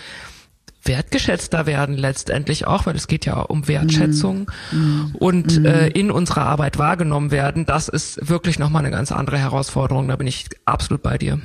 [0.83, 5.15] wertgeschätzter werden letztendlich auch, weil es geht ja um Wertschätzung mhm.
[5.19, 5.65] und mhm.
[5.65, 10.17] Äh, in unserer Arbeit wahrgenommen werden, das ist wirklich nochmal eine ganz andere Herausforderung, da
[10.17, 11.41] bin ich absolut bei dir.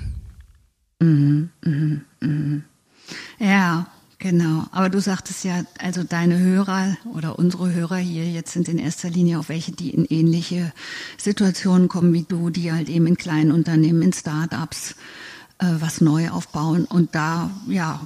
[1.00, 2.64] Mhm, mhm, mhm.
[3.40, 3.88] Ja,
[4.20, 4.66] genau.
[4.72, 9.10] Aber du sagtest ja, also deine Hörer oder unsere Hörer hier jetzt sind in erster
[9.10, 10.74] Linie auch welche, die in ähnliche
[11.18, 14.96] Situationen kommen wie du, die halt eben in kleinen Unternehmen, in Startups
[15.60, 18.06] äh, was neu aufbauen und da ja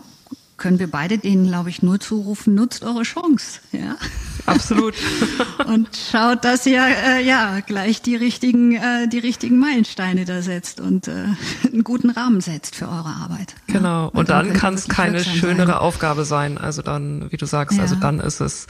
[0.58, 3.60] können wir beide denen, glaube ich, nur zurufen, nutzt eure Chance.
[3.74, 3.98] Ja.
[4.46, 4.94] Absolut.
[5.68, 10.82] und schaut, dass ihr äh, ja gleich die richtigen, äh, die richtigen Meilensteine da setzt
[10.82, 11.12] und äh,
[11.72, 13.56] einen guten Rahmen setzt für eure Arbeit.
[13.68, 14.04] Genau.
[14.04, 14.06] Ja.
[14.06, 15.78] Und, und, dann, kann es keine schönere sein.
[15.78, 16.58] Aufgabe sein.
[16.58, 18.02] Also dann, wie du sagst, also ja.
[18.02, 18.68] also dann ist es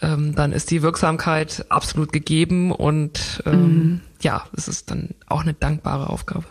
[0.00, 4.00] ähm, dann ist die Wirksamkeit absolut gegeben und ähm, mhm.
[4.20, 6.44] ja, es ist dann auch eine dankbare Aufgabe.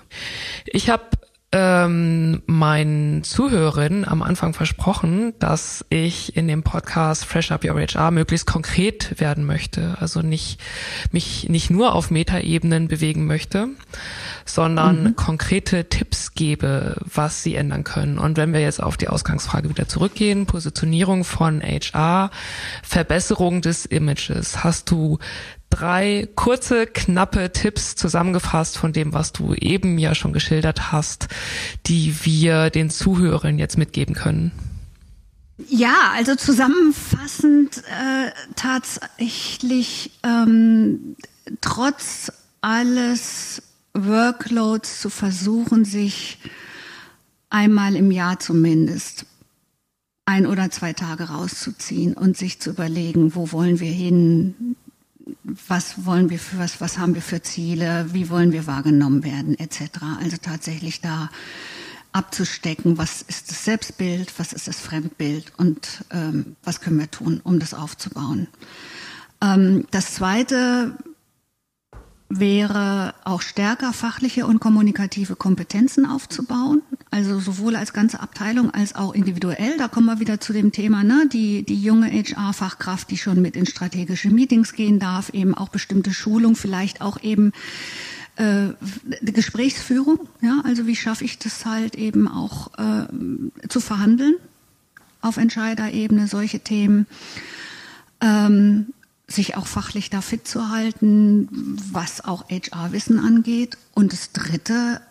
[0.66, 1.04] Ich habe
[1.54, 8.10] ähm, meinen Zuhörerinnen am Anfang versprochen, dass ich in dem Podcast Fresh Up Your HR
[8.10, 9.96] möglichst konkret werden möchte.
[10.00, 10.60] Also nicht,
[11.12, 13.68] mich nicht nur auf Metaebenen bewegen möchte,
[14.46, 15.16] sondern mhm.
[15.16, 18.18] konkrete Tipps gebe, was sie ändern können.
[18.18, 22.32] Und wenn wir jetzt auf die Ausgangsfrage wieder zurückgehen, Positionierung von HR,
[22.82, 25.20] Verbesserung des Images, hast du
[25.74, 31.28] drei kurze, knappe Tipps zusammengefasst von dem, was du eben ja schon geschildert hast,
[31.88, 34.52] die wir den Zuhörern jetzt mitgeben können?
[35.70, 41.16] Ja, also zusammenfassend äh, tatsächlich ähm,
[41.62, 43.64] trotz alles
[43.94, 46.38] Workloads zu versuchen, sich
[47.50, 49.26] einmal im Jahr zumindest
[50.26, 54.76] ein oder zwei Tage rauszuziehen und sich zu überlegen, wo wollen wir hin,
[55.44, 59.58] was wollen wir für was, was haben wir für Ziele, wie wollen wir wahrgenommen werden,
[59.58, 59.82] etc.
[60.20, 61.30] Also tatsächlich da
[62.12, 67.42] abzustecken, was ist das Selbstbild, was ist das Fremdbild und ähm, was können wir tun,
[67.44, 68.48] um das aufzubauen.
[69.42, 70.96] Ähm, das Zweite
[72.40, 76.82] wäre auch stärker fachliche und kommunikative Kompetenzen aufzubauen.
[77.12, 79.78] Also sowohl als ganze Abteilung als auch individuell.
[79.78, 81.28] Da kommen wir wieder zu dem Thema, ne?
[81.32, 86.14] die, die junge HR-Fachkraft, die schon mit in strategische Meetings gehen darf, eben auch bestimmte
[86.14, 87.52] Schulung, vielleicht auch eben
[88.36, 88.70] äh,
[89.22, 90.20] Gesprächsführung.
[90.42, 90.62] Ja?
[90.64, 94.36] Also wie schaffe ich das halt eben auch äh, zu verhandeln
[95.22, 97.08] auf Entscheiderebene, solche Themen.
[98.22, 98.93] Ähm,
[99.28, 101.48] sich auch fachlich da fit zu halten,
[101.92, 103.78] was auch HR-Wissen angeht.
[103.94, 105.02] Und das Dritte,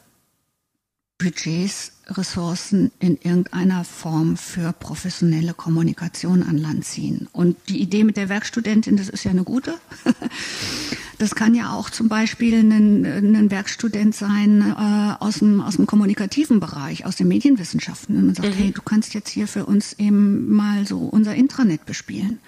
[1.19, 7.29] Budgets, Ressourcen in irgendeiner Form für professionelle Kommunikation an Land ziehen.
[7.33, 9.75] Und die Idee mit der Werkstudentin, das ist ja eine gute.
[11.19, 15.87] Das kann ja auch zum Beispiel ein, ein Werkstudent sein äh, aus, dem, aus dem
[15.87, 18.17] kommunikativen Bereich, aus den Medienwissenschaften.
[18.17, 18.55] Und man sagt, mhm.
[18.55, 22.41] hey, du kannst jetzt hier für uns eben mal so unser Intranet bespielen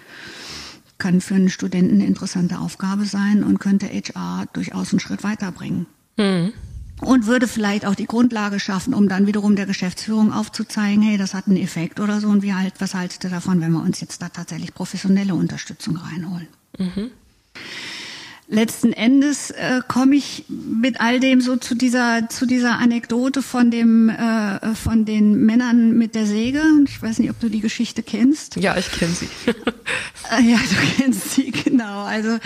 [0.97, 5.87] kann für einen Studenten eine interessante Aufgabe sein und könnte HR durchaus einen Schritt weiterbringen.
[6.17, 6.53] Mhm.
[7.01, 11.33] Und würde vielleicht auch die Grundlage schaffen, um dann wiederum der Geschäftsführung aufzuzeigen, hey, das
[11.33, 13.99] hat einen Effekt oder so und wie halt, was haltet ihr davon, wenn wir uns
[13.99, 16.47] jetzt da tatsächlich professionelle Unterstützung reinholen?
[16.79, 17.11] Mhm
[18.47, 23.71] letzten Endes äh, komme ich mit all dem so zu dieser zu dieser Anekdote von
[23.71, 26.61] dem äh, von den Männern mit der Säge.
[26.85, 28.55] Ich weiß nicht, ob du die Geschichte kennst.
[28.57, 29.29] Ja, ich kenne sie.
[30.31, 32.03] äh, ja, du kennst sie genau.
[32.03, 32.37] Also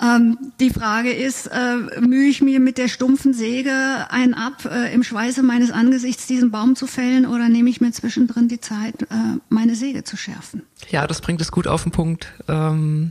[0.00, 3.72] ähm, die Frage ist, äh, mühe ich mir mit der stumpfen Säge
[4.10, 7.90] ein ab, äh, im Schweiße meines Angesichts diesen Baum zu fällen oder nehme ich mir
[7.90, 10.62] zwischendrin die Zeit, äh, meine Säge zu schärfen?
[10.90, 12.32] Ja, das bringt es gut auf den Punkt.
[12.46, 13.10] Ähm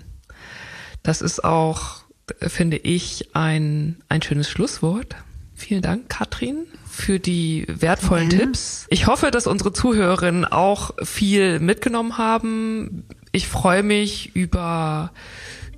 [1.08, 2.02] das ist auch,
[2.42, 5.16] finde ich, ein, ein schönes Schlusswort.
[5.56, 8.40] Vielen Dank, Katrin, für die wertvollen ja.
[8.40, 8.86] Tipps.
[8.90, 13.06] Ich hoffe, dass unsere Zuhörerinnen auch viel mitgenommen haben.
[13.32, 15.14] Ich freue mich über,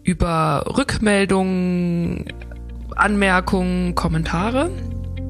[0.04, 2.26] über Rückmeldungen,
[2.96, 4.72] Anmerkungen, Kommentare.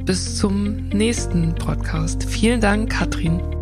[0.06, 2.24] Bis zum nächsten Podcast.
[2.24, 3.59] Vielen Dank, Katrin.